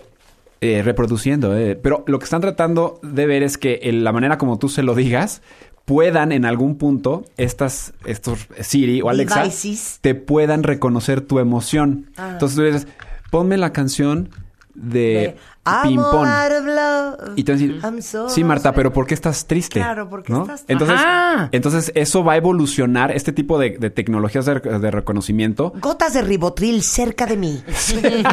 Eh, 0.60 0.82
reproduciendo. 0.82 1.56
eh. 1.56 1.76
Pero 1.76 2.04
lo 2.06 2.18
que 2.18 2.24
están 2.24 2.40
tratando 2.40 2.98
de 3.02 3.26
ver 3.26 3.42
es 3.42 3.58
que 3.58 3.80
el- 3.82 4.04
la 4.04 4.12
manera 4.12 4.38
como 4.38 4.58
tú 4.58 4.68
se 4.68 4.82
lo 4.82 4.94
digas 4.94 5.42
puedan 5.84 6.32
en 6.32 6.44
algún 6.44 6.78
punto 6.78 7.24
estas 7.36 7.92
estos 8.04 8.48
Siri 8.60 9.00
o 9.02 9.08
Alexa 9.08 9.40
Devices. 9.42 9.98
te 10.00 10.14
puedan 10.16 10.62
reconocer 10.64 11.20
tu 11.20 11.38
emoción. 11.38 12.10
Ah. 12.16 12.30
Entonces 12.32 12.56
tú 12.56 12.62
dices, 12.64 12.86
ponme 13.30 13.56
la 13.56 13.72
canción 13.72 14.30
de, 14.76 15.36
love. 15.64 17.32
Y 17.36 17.44
te 17.44 17.52
van 17.52 17.60
a 17.60 17.62
decir, 17.62 17.80
I'm 17.82 18.02
so 18.02 18.28
sí, 18.28 18.44
Marta, 18.44 18.72
pero 18.72 18.92
¿por 18.92 19.06
qué 19.06 19.14
estás 19.14 19.46
triste? 19.46 19.80
Claro, 19.80 20.08
¿por 20.08 20.22
qué 20.22 20.32
¿No? 20.32 20.42
estás 20.42 20.64
triste? 20.64 20.72
Entonces, 20.72 20.96
Ajá. 20.98 21.48
entonces 21.52 21.92
eso 21.94 22.22
va 22.22 22.34
a 22.34 22.36
evolucionar, 22.36 23.10
este 23.10 23.32
tipo 23.32 23.58
de, 23.58 23.78
de 23.78 23.90
tecnologías 23.90 24.46
de, 24.46 24.60
de 24.60 24.90
reconocimiento 24.90 25.72
Gotas 25.80 26.14
de 26.14 26.22
ribotril 26.22 26.82
cerca 26.82 27.26
de 27.26 27.36
mí. 27.36 27.62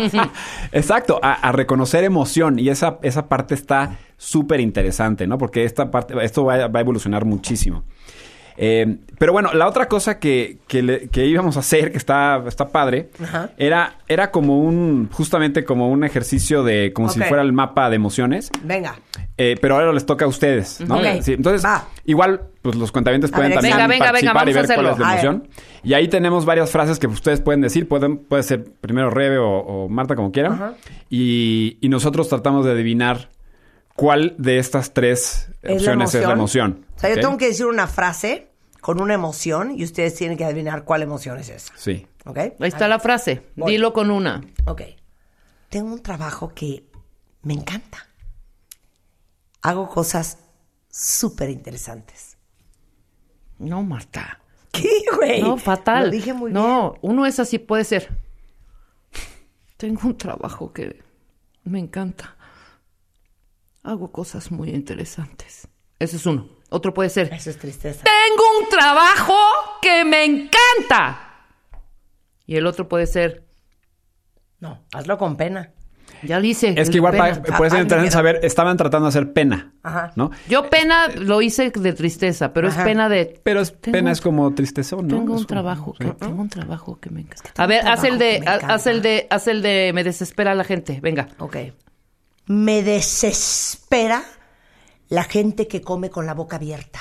Exacto, 0.72 1.20
a, 1.22 1.34
a 1.34 1.52
reconocer 1.52 2.04
emoción 2.04 2.60
y 2.60 2.70
esa, 2.70 3.00
esa 3.02 3.28
parte 3.28 3.56
está 3.56 3.98
súper 4.18 4.60
interesante, 4.60 5.28
¿no? 5.28 5.38
Porque 5.38 5.66
esta 5.66 5.92
parte, 5.92 6.14
esto 6.24 6.46
va, 6.46 6.68
va 6.68 6.80
a 6.80 6.82
evolucionar 6.82 7.26
muchísimo. 7.26 7.84
Eh, 8.58 8.98
pero 9.18 9.32
bueno, 9.34 9.52
la 9.54 9.68
otra 9.68 9.88
cosa 9.88 10.20
que, 10.20 10.58
que, 10.68 10.82
le- 10.84 11.08
que 11.10 11.26
íbamos 11.26 11.58
a 11.58 11.62
hacer, 11.62 11.92
que 11.92 11.98
está, 11.98 12.44
está 12.48 12.68
padre, 12.70 13.10
Ajá. 13.24 13.50
era, 13.58 13.96
era 14.08 14.32
como 14.32 14.60
un, 14.60 15.10
justamente 15.12 15.64
como 15.64 15.90
un 15.90 16.04
ejercicio 16.04 16.64
de, 16.64 16.92
como 16.94 17.10
si 17.10 17.20
fuera 17.22 17.42
el 17.42 17.54
mapa 17.54 17.90
de 17.90 17.96
emociones. 17.96 18.52
Venga. 18.64 18.96
Eh, 19.38 19.56
pero 19.62 19.76
ahora 19.76 19.92
les 19.94 20.06
toca 20.06 20.26
a 20.26 20.28
ustedes, 20.28 20.82
¿no? 20.82 20.98
Ok. 20.98 21.22
Sí, 21.22 21.34
entonces, 21.34 21.66
Va. 21.66 21.88
igual, 22.06 22.42
pues 22.62 22.76
los 22.76 22.92
cuentavientes 22.92 23.32
pueden 23.32 23.50
ver, 23.50 23.56
también 23.60 23.74
venga, 23.78 23.88
venga, 23.88 24.12
venga, 24.12 24.34
participar 24.34 24.50
y 24.50 24.54
ver 24.54 24.76
cuál 24.76 24.94
es 24.94 25.00
la 25.00 25.12
emoción. 25.14 25.48
Y 25.84 25.94
ahí 25.94 26.08
tenemos 26.08 26.46
varias 26.46 26.70
frases 26.72 27.00
que 27.00 27.08
ustedes 27.08 27.42
pueden 27.42 27.62
decir. 27.62 27.88
Pueden, 27.88 28.18
puede 28.18 28.44
ser 28.44 28.64
primero 28.82 29.10
Rebe 29.10 29.38
o, 29.38 29.50
o 29.50 29.90
Marta, 29.90 30.16
como 30.16 30.32
quieran. 30.32 30.76
Y, 31.10 31.78
y 31.82 31.90
nosotros 31.90 32.30
tratamos 32.30 32.66
de 32.66 32.72
adivinar 32.72 33.30
cuál 33.96 34.36
de 34.38 34.60
estas 34.60 34.94
tres 34.94 35.50
¿Es 35.62 35.78
opciones 35.78 36.14
es 36.14 36.26
la 36.26 36.34
emoción. 36.34 36.86
O 36.96 37.00
sea, 37.00 37.10
yo 37.10 37.22
tengo 37.22 37.38
que 37.38 37.48
decir 37.48 37.66
una 37.66 37.88
frase 37.88 38.50
con 38.82 39.02
una 39.02 39.14
emoción 39.14 39.72
y 39.78 39.84
ustedes 39.84 40.16
tienen 40.16 40.38
que 40.38 40.46
adivinar 40.46 40.84
cuál 40.84 41.02
emoción 41.02 41.40
es 41.40 41.50
esa. 41.50 41.74
Sí. 41.78 42.06
¿Ok? 42.26 42.38
Ahí 42.38 42.54
está 42.60 42.88
la 42.88 43.00
frase. 43.00 43.44
Voy. 43.56 43.72
Dilo 43.72 43.94
con 43.94 44.12
una. 44.12 44.42
Ok. 44.66 44.82
Tengo 45.70 45.94
un 45.94 46.02
trabajo 46.02 46.54
que 46.54 46.86
me 47.44 47.54
encanta. 47.54 48.08
Hago 49.62 49.88
cosas 49.90 50.38
súper 50.90 51.50
interesantes. 51.50 52.38
No, 53.60 53.84
Marta. 53.84 54.40
¿Qué, 54.72 54.90
güey? 55.16 55.42
No, 55.42 55.58
fatal. 55.58 56.06
Lo 56.06 56.12
dije 56.12 56.34
muy 56.34 56.52
bien. 56.52 56.62
no, 56.62 56.96
uno 57.02 57.26
es 57.26 57.40
así, 57.40 57.60
puede 57.60 57.84
ser. 57.84 58.10
Tengo 59.78 60.02
un 60.04 60.18
trabajo 60.18 60.74
que 60.74 61.02
me 61.64 61.80
encanta. 61.80 62.36
Hago 63.84 64.12
cosas 64.12 64.52
muy 64.52 64.70
interesantes. 64.70 65.68
Ese 66.00 66.16
es 66.18 66.26
uno. 66.26 66.48
Otro 66.70 66.94
puede 66.94 67.10
ser. 67.10 67.32
Eso 67.34 67.50
es 67.50 67.58
tristeza. 67.58 68.04
Tengo 68.04 68.44
un 68.64 68.70
trabajo 68.70 69.36
que 69.82 70.04
me 70.06 70.24
encanta. 70.26 71.20
Y 72.46 72.56
el 72.56 72.66
otro 72.66 72.88
puede 72.88 73.06
ser. 73.08 73.44
No, 74.60 74.84
hazlo 74.94 75.18
con 75.18 75.36
pena. 75.36 75.72
Ya 76.24 76.40
lo 76.40 76.46
hice. 76.46 76.74
Es 76.78 76.90
que 76.90 76.98
igual 76.98 77.12
pena. 77.14 77.42
pa- 77.44 77.58
puede 77.58 77.70
ser 77.70 77.80
Ah, 77.80 77.84
interesante 77.84 78.00
mira. 78.02 78.12
saber, 78.12 78.40
estaban 78.44 78.78
tratando 78.78 79.08
de 79.08 79.10
hacer 79.10 79.34
pena, 79.34 79.74
Ajá. 79.84 80.14
¿no? 80.16 80.32
Yo 80.48 80.70
pena 80.70 81.10
lo 81.10 81.42
hice 81.42 81.70
de 81.72 81.92
tristeza, 81.94 82.54
pero 82.54 82.70
Ajá. 82.70 82.80
es 82.82 82.86
pena 82.86 83.10
de. 83.10 83.42
Pero 83.44 83.60
es, 83.60 83.72
pena 83.72 84.00
un- 84.04 84.08
es 84.08 84.22
como 84.22 84.54
tristezón, 84.56 85.08
¿no? 85.08 85.18
Tengo 85.18 85.36
Es 85.36 85.42
un 85.42 85.46
como- 85.46 85.48
trabajo, 85.48 85.96
sí. 86.00 86.06
que, 86.06 86.12
tengo 86.14 86.42
un 86.42 86.48
trabajo 86.50 86.98
que 87.02 87.10
me 87.10 87.22
encanta. 87.22 87.52
A 87.62 87.68
ver, 87.68 87.86
haz 87.86 88.06
el 88.06 88.18
de, 88.18 88.42
haz 88.46 88.88
el 88.88 89.02
de, 89.02 89.28
haz 89.30 89.48
el 89.50 89.62
de, 89.62 89.92
me 89.94 90.04
desespera 90.06 90.56
la 90.56 90.64
gente. 90.64 91.00
Venga. 91.02 91.28
Ok. 91.40 91.58
Me 92.46 92.84
desespera 92.84 94.24
la 95.10 95.24
gente 95.24 95.68
que 95.68 95.82
come 95.82 96.10
con 96.10 96.26
la 96.26 96.34
boca 96.34 96.58
abierta. 96.58 97.00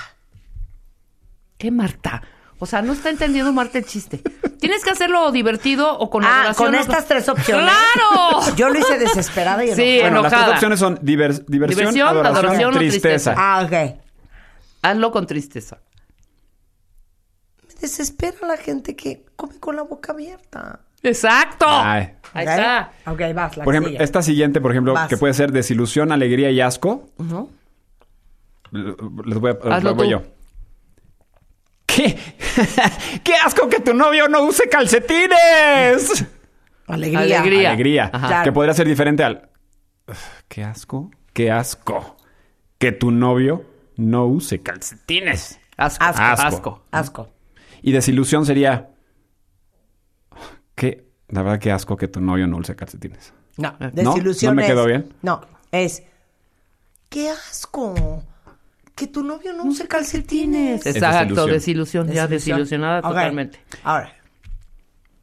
¿Qué 1.58 1.70
Marta? 1.70 2.22
O 2.58 2.66
sea, 2.66 2.80
no 2.82 2.92
está 2.92 3.10
entendiendo 3.10 3.52
Marta 3.52 3.78
el 3.78 3.84
chiste. 3.86 4.18
Tienes 4.60 4.84
que 4.84 4.90
hacerlo 4.90 5.32
divertido 5.32 5.98
o 5.98 6.08
con 6.10 6.22
Ah, 6.24 6.52
con 6.56 6.74
estas 6.76 7.06
tres 7.08 7.28
opciones. 7.28 7.64
¡Claro! 7.66 8.54
Yo 8.56 8.68
lo 8.68 8.78
hice 8.78 8.98
desesperada 8.98 9.64
y 9.64 9.70
enojada. 9.70 9.84
Sí, 9.84 9.98
Bueno, 10.00 10.22
las 10.22 10.32
tres 10.32 10.48
opciones 10.48 10.78
son 10.78 10.98
divers- 10.98 11.44
diversión, 11.46 11.78
Diversión, 11.78 12.08
adoración, 12.08 12.36
adoración 12.36 12.74
o 12.74 12.78
tristeza. 12.78 13.32
tristeza. 13.32 13.34
Ah, 13.36 13.62
ok. 13.66 14.00
Hazlo 14.82 15.10
con 15.10 15.26
tristeza. 15.26 15.78
Me 17.68 17.74
desespera 17.80 18.46
la 18.46 18.56
gente 18.56 18.94
que 18.94 19.24
come 19.34 19.58
con 19.58 19.74
la 19.74 19.82
boca 19.82 20.12
abierta. 20.12 20.80
Exacto. 21.02 21.66
Ay. 21.68 22.12
Ahí 22.34 22.46
está. 22.46 22.92
Ok, 23.06 23.20
vas, 23.34 23.56
la 23.58 23.64
Por 23.64 23.74
ejemplo, 23.74 23.90
sigue. 23.92 24.02
esta 24.04 24.22
siguiente, 24.22 24.60
por 24.60 24.70
ejemplo, 24.70 24.94
Vas. 24.94 25.08
que 25.08 25.16
puede 25.18 25.34
ser 25.34 25.52
desilusión, 25.52 26.12
alegría 26.12 26.50
y 26.50 26.60
asco. 26.62 27.10
Ujú. 27.18 27.50
Les 28.72 29.38
voy 29.38 29.50
a 29.50 29.74
Hazlo 29.76 29.94
voy 29.94 30.06
tú. 30.06 30.10
yo. 30.12 30.22
¿Qué? 31.86 32.18
¡Qué 33.24 33.34
asco 33.34 33.68
que 33.68 33.80
tu 33.80 33.92
novio 33.92 34.28
no 34.28 34.42
use 34.44 34.66
calcetines! 34.68 36.24
Alegría. 36.86 37.20
Alegría. 37.40 37.68
Alegría. 37.70 38.10
Ajá. 38.12 38.42
Que 38.44 38.52
podría 38.52 38.72
ser 38.74 38.88
diferente 38.88 39.22
al. 39.24 39.50
"Ugh, 40.08 40.14
¡Qué 40.48 40.64
asco! 40.64 41.10
¡Qué 41.34 41.50
asco! 41.50 42.16
Que 42.78 42.92
tu 42.92 43.10
novio 43.10 43.64
no 43.96 44.24
use 44.26 44.62
calcetines. 44.62 45.60
Asco. 45.76 46.02
Asco. 46.04 46.22
Asco. 46.22 46.46
Asco. 46.46 46.82
Asco. 46.90 47.32
Y 47.82 47.92
desilusión 47.92 48.46
sería. 48.46 48.88
¿Qué? 50.74 51.06
La 51.28 51.42
verdad, 51.42 51.58
qué 51.58 51.72
asco 51.72 51.96
que 51.96 52.08
tu 52.08 52.20
novio 52.20 52.46
no 52.46 52.58
use 52.58 52.74
calcetines. 52.76 53.32
No, 53.56 53.74
¿No? 53.78 53.90
desilusión 53.90 54.54
¿No 54.54 54.60
me 54.60 54.66
es- 54.66 54.72
quedó 54.72 54.86
bien? 54.86 55.12
No, 55.22 55.40
es... 55.70 56.02
¡Qué 57.08 57.28
asco! 57.30 58.22
Que 58.94 59.06
tu 59.06 59.22
novio 59.22 59.52
no 59.52 59.64
use 59.64 59.86
calcetines. 59.88 60.84
Exacto, 60.86 61.46
desilusión. 61.46 62.06
desilusión. 62.06 62.12
Ya 62.12 62.26
desilusionada 62.26 63.02
totalmente. 63.02 63.60
Ahora. 63.84 64.14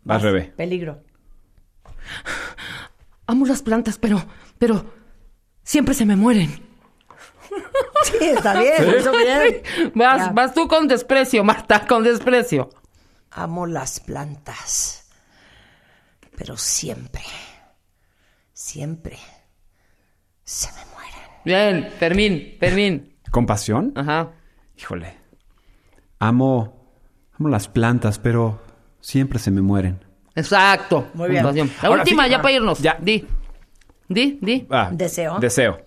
Vas, 0.03 0.21
Rebe. 0.21 0.53
Peligro. 0.55 1.01
Amo 3.27 3.45
las 3.45 3.61
plantas, 3.61 3.97
pero, 3.99 4.23
pero 4.57 4.85
siempre 5.63 5.93
se 5.93 6.05
me 6.05 6.15
mueren. 6.15 6.67
Sí, 8.03 8.15
está 8.21 8.59
bien, 8.59 8.95
hizo 8.99 9.11
bien. 9.11 9.61
Vas, 9.93 10.27
Ya. 10.27 10.31
vas 10.31 10.53
tú 10.53 10.67
con 10.67 10.87
desprecio, 10.87 11.43
Marta, 11.43 11.85
con 11.85 12.03
desprecio. 12.03 12.69
Amo 13.31 13.65
las 13.67 13.99
plantas. 13.99 15.08
Pero 16.39 16.55
siempre, 16.55 17.21
siempre 18.53 19.19
se 20.45 20.71
me 20.71 20.85
mueren. 20.93 21.19
Bien, 21.43 21.91
Fermín, 21.99 22.55
Fermín. 22.57 23.17
¿Compasión? 23.29 23.91
Ajá. 23.97 24.31
Híjole. 24.77 25.17
Amo. 26.17 26.95
Amo 27.37 27.49
las 27.49 27.67
plantas, 27.67 28.19
pero 28.19 28.61
siempre 29.01 29.37
se 29.37 29.51
me 29.51 29.61
mueren. 29.61 30.05
Exacto. 30.33 31.09
Muy 31.13 31.27
bien. 31.29 31.43
Puntuación. 31.43 31.71
La 31.81 31.89
Ahora, 31.89 32.01
última, 32.03 32.23
sí, 32.23 32.29
ya 32.29 32.37
ah, 32.37 32.41
para 32.41 32.53
irnos. 32.53 32.79
ya. 32.79 32.97
Di. 33.01 33.27
Di, 34.07 34.39
di. 34.41 34.65
Ah, 34.71 34.91
Deseo. 34.93 35.39
Deseo. 35.39 35.85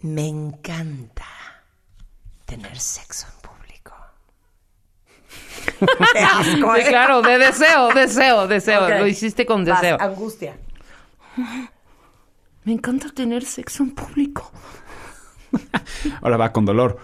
Me 0.00 0.26
encanta 0.28 1.26
tener 2.46 2.78
sexo. 2.78 3.26
Qué 6.12 6.18
asco, 6.18 6.74
¿eh? 6.74 6.84
claro, 6.88 7.22
de 7.22 7.38
deseo, 7.38 7.88
deseo, 7.94 8.46
deseo. 8.46 8.88
Lo 8.88 9.06
hiciste 9.06 9.46
con 9.46 9.64
Vas, 9.64 9.80
deseo. 9.80 10.00
angustia. 10.00 10.56
Me 12.64 12.72
encanta 12.72 13.08
tener 13.14 13.44
sexo 13.44 13.82
en 13.82 13.90
público. 13.90 14.50
Ahora 16.22 16.36
va 16.36 16.52
con 16.52 16.64
dolor. 16.64 16.98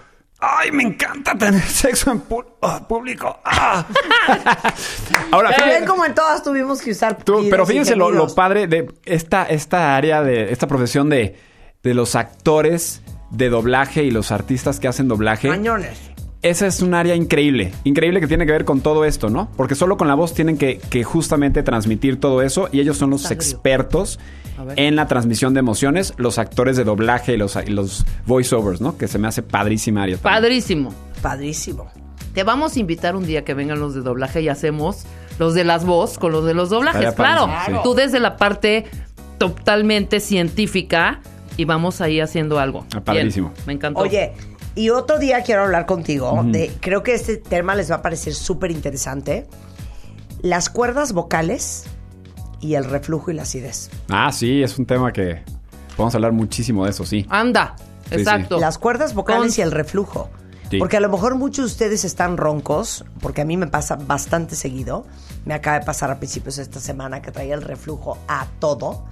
¡Ay, 0.45 0.71
me 0.71 0.83
encanta 0.83 1.35
tener 1.37 1.61
sexo 1.61 2.11
en 2.11 2.21
ah, 2.63 2.85
público! 2.85 3.39
¡Ah! 3.45 3.85
Ahora, 5.31 5.49
Pero 5.51 5.63
fíjense- 5.63 5.79
ven 5.79 5.85
como 5.85 6.05
en 6.05 6.13
todas 6.13 6.43
tuvimos 6.43 6.81
que 6.81 6.91
usar 6.91 7.23
Tú, 7.23 7.47
pero 7.49 7.65
fíjense 7.65 7.95
lo, 7.95 8.27
padre 8.35 8.67
de 8.67 8.93
esta, 9.05 9.45
esta 9.45 9.95
área 9.95 10.21
de 10.21 10.51
esta 10.51 10.67
profesión 10.67 11.07
de, 11.09 11.37
de 11.81 11.93
los 11.93 12.15
actores 12.15 13.01
de 13.31 13.49
doblaje 13.49 14.03
y 14.03 14.11
los 14.11 14.33
artistas 14.33 14.81
que 14.81 14.89
hacen 14.89 15.07
doblaje. 15.07 15.47
Cañones. 15.47 15.97
Esa 16.43 16.67
es 16.67 16.81
un 16.81 16.93
área 16.93 17.15
increíble, 17.15 17.71
increíble 17.85 18.19
que 18.19 18.27
tiene 18.27 18.45
que 18.45 18.51
ver 18.51 18.65
con 18.65 18.81
todo 18.81 19.05
esto, 19.05 19.29
¿no? 19.29 19.49
Porque 19.55 19.75
solo 19.75 19.95
con 19.95 20.09
la 20.09 20.13
voz 20.13 20.33
tienen 20.33 20.57
que, 20.57 20.77
que 20.77 21.05
justamente 21.05 21.63
transmitir 21.63 22.19
todo 22.19 22.41
eso 22.41 22.67
y 22.71 22.81
ellos 22.81 22.97
son 22.97 23.11
los 23.11 23.31
expertos 23.31 24.19
en 24.75 24.95
la 24.97 25.07
transmisión 25.07 25.53
de 25.53 25.61
emociones, 25.61 26.13
los 26.17 26.37
actores 26.37 26.75
de 26.77 26.83
doblaje 26.83 27.33
y 27.33 27.37
los, 27.37 27.57
y 27.65 27.71
los 27.71 28.05
voiceovers, 28.25 28.81
¿no? 28.81 28.97
Que 28.97 29.07
se 29.07 29.19
me 29.19 29.27
hace 29.27 29.41
padrísima 29.41 30.03
área. 30.03 30.17
también. 30.17 30.41
Padrísimo. 30.41 30.93
Padrísimo. 31.21 31.91
Te 32.33 32.43
vamos 32.43 32.75
a 32.75 32.79
invitar 32.79 33.15
un 33.15 33.25
día 33.25 33.45
que 33.45 33.53
vengan 33.53 33.79
los 33.79 33.95
de 33.95 34.01
doblaje 34.01 34.41
y 34.41 34.49
hacemos 34.49 35.05
los 35.39 35.53
de 35.53 35.63
las 35.63 35.85
voz 35.85 36.17
con 36.17 36.31
los 36.31 36.45
de 36.45 36.53
los 36.53 36.69
doblajes. 36.69 37.13
Claro, 37.13 37.49
sí. 37.65 37.71
tú 37.83 37.93
desde 37.93 38.19
la 38.19 38.37
parte 38.37 38.85
totalmente 39.37 40.19
científica 40.19 41.21
y 41.57 41.65
vamos 41.65 42.01
ahí 42.01 42.19
haciendo 42.19 42.59
algo. 42.59 42.85
Ah, 42.93 43.01
padrísimo. 43.01 43.49
Bien, 43.49 43.63
me 43.67 43.73
encantó. 43.73 44.01
Oye, 44.01 44.33
y 44.75 44.89
otro 44.89 45.19
día 45.19 45.43
quiero 45.43 45.63
hablar 45.63 45.85
contigo 45.85 46.41
de, 46.45 46.75
creo 46.79 47.03
que 47.03 47.13
este 47.13 47.37
tema 47.37 47.75
les 47.75 47.91
va 47.91 47.95
a 47.95 48.01
parecer 48.01 48.33
súper 48.33 48.71
interesante. 48.71 49.47
Las 50.41 50.69
cuerdas 50.69 51.13
vocales 51.13 51.85
y 52.59 52.75
el 52.75 52.85
reflujo 52.85 53.31
y 53.31 53.35
la 53.35 53.43
acidez. 53.43 53.89
Ah, 54.09 54.31
sí, 54.31 54.63
es 54.63 54.77
un 54.79 54.85
tema 54.85 55.11
que 55.13 55.43
podemos 55.95 56.15
hablar 56.15 56.31
muchísimo 56.31 56.85
de 56.85 56.91
eso, 56.91 57.05
sí. 57.05 57.25
Anda, 57.29 57.75
sí. 58.09 58.15
exacto. 58.15 58.59
Las 58.59 58.77
cuerdas 58.77 59.13
vocales 59.13 59.55
Con- 59.55 59.59
y 59.59 59.61
el 59.61 59.71
reflujo. 59.71 60.29
Sí. 60.71 60.79
Porque 60.79 60.97
a 60.97 61.01
lo 61.01 61.09
mejor 61.09 61.35
muchos 61.35 61.65
de 61.65 61.71
ustedes 61.71 62.03
están 62.03 62.35
roncos, 62.35 63.05
porque 63.21 63.41
a 63.41 63.45
mí 63.45 63.57
me 63.57 63.67
pasa 63.67 63.95
bastante 63.95 64.55
seguido. 64.55 65.05
Me 65.45 65.53
acaba 65.53 65.79
de 65.79 65.85
pasar 65.85 66.09
a 66.09 66.17
principios 66.17 66.55
de 66.55 66.63
esta 66.63 66.79
semana 66.79 67.21
que 67.21 67.31
traía 67.31 67.53
el 67.53 67.61
reflujo 67.61 68.17
a 68.27 68.47
todo, 68.59 69.05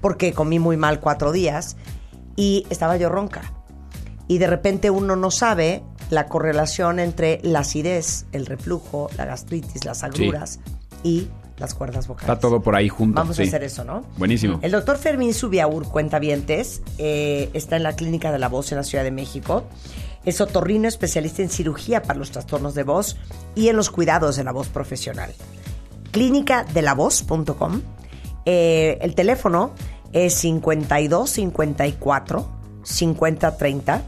porque 0.00 0.32
comí 0.32 0.60
muy 0.60 0.76
mal 0.76 1.00
cuatro 1.00 1.32
días 1.32 1.76
y 2.36 2.64
estaba 2.70 2.96
yo 2.96 3.08
ronca. 3.08 3.42
Y 4.30 4.38
de 4.38 4.46
repente 4.46 4.90
uno 4.90 5.16
no 5.16 5.32
sabe 5.32 5.82
la 6.08 6.28
correlación 6.28 7.00
entre 7.00 7.40
la 7.42 7.58
acidez, 7.58 8.26
el 8.30 8.46
reflujo, 8.46 9.10
la 9.18 9.24
gastritis, 9.24 9.84
las 9.84 10.04
agruras 10.04 10.60
y 11.02 11.26
las 11.58 11.74
cuerdas 11.74 12.06
vocales. 12.06 12.30
Está 12.30 12.38
todo 12.38 12.62
por 12.62 12.76
ahí 12.76 12.88
junto. 12.88 13.16
Vamos 13.16 13.40
a 13.40 13.42
hacer 13.42 13.64
eso, 13.64 13.82
¿no? 13.82 14.04
Buenísimo. 14.18 14.60
El 14.62 14.70
doctor 14.70 14.98
Fermín 14.98 15.34
Subiaur, 15.34 15.88
cuentavientes, 15.88 16.80
eh, 16.98 17.50
está 17.54 17.74
en 17.74 17.82
la 17.82 17.96
Clínica 17.96 18.30
de 18.30 18.38
la 18.38 18.48
Voz 18.48 18.70
en 18.70 18.78
la 18.78 18.84
Ciudad 18.84 19.02
de 19.02 19.10
México. 19.10 19.64
Es 20.24 20.40
otorrino 20.40 20.86
especialista 20.86 21.42
en 21.42 21.50
cirugía 21.50 22.00
para 22.00 22.16
los 22.16 22.30
trastornos 22.30 22.76
de 22.76 22.84
voz 22.84 23.16
y 23.56 23.66
en 23.66 23.74
los 23.74 23.90
cuidados 23.90 24.36
de 24.36 24.44
la 24.44 24.52
voz 24.52 24.68
profesional. 24.68 25.32
Clínicadelavoz.com. 26.12 27.82
Eh, 28.46 28.96
el 29.00 29.16
teléfono 29.16 29.72
es 30.12 30.34
52 30.34 31.28
54 31.30 32.48
50 32.84 33.56
30 33.56 34.02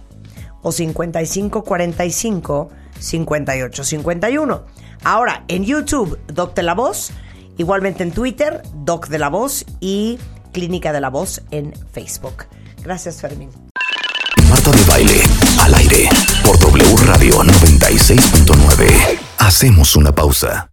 o 0.63 0.73
55 0.73 1.65
45 1.65 2.71
58 2.99 3.85
51. 3.85 4.65
Ahora, 5.05 5.45
en 5.49 5.65
YouTube, 5.65 6.19
Doc 6.29 6.55
de 6.55 6.63
la 6.63 6.75
Voz, 6.75 7.11
igualmente 7.59 8.03
en 8.03 8.13
Twitter, 8.13 8.63
Doc 8.75 9.09
de 9.09 9.19
la 9.19 9.29
Voz 9.29 9.65
y 9.81 10.19
Clínica 10.53 10.93
de 10.93 11.01
la 11.01 11.11
Voz 11.11 11.43
en 11.51 11.73
Facebook. 11.93 12.47
Gracias, 12.83 13.21
Fermín. 13.21 13.51
Marta 14.49 14.71
de 14.71 14.85
Baile, 14.85 15.23
al 15.61 15.75
aire, 15.75 16.09
por 16.45 16.59
W 16.59 16.97
Radio 17.07 17.43
96.9. 17.43 19.19
Hacemos 19.39 19.97
una 19.97 20.13
pausa. 20.13 20.72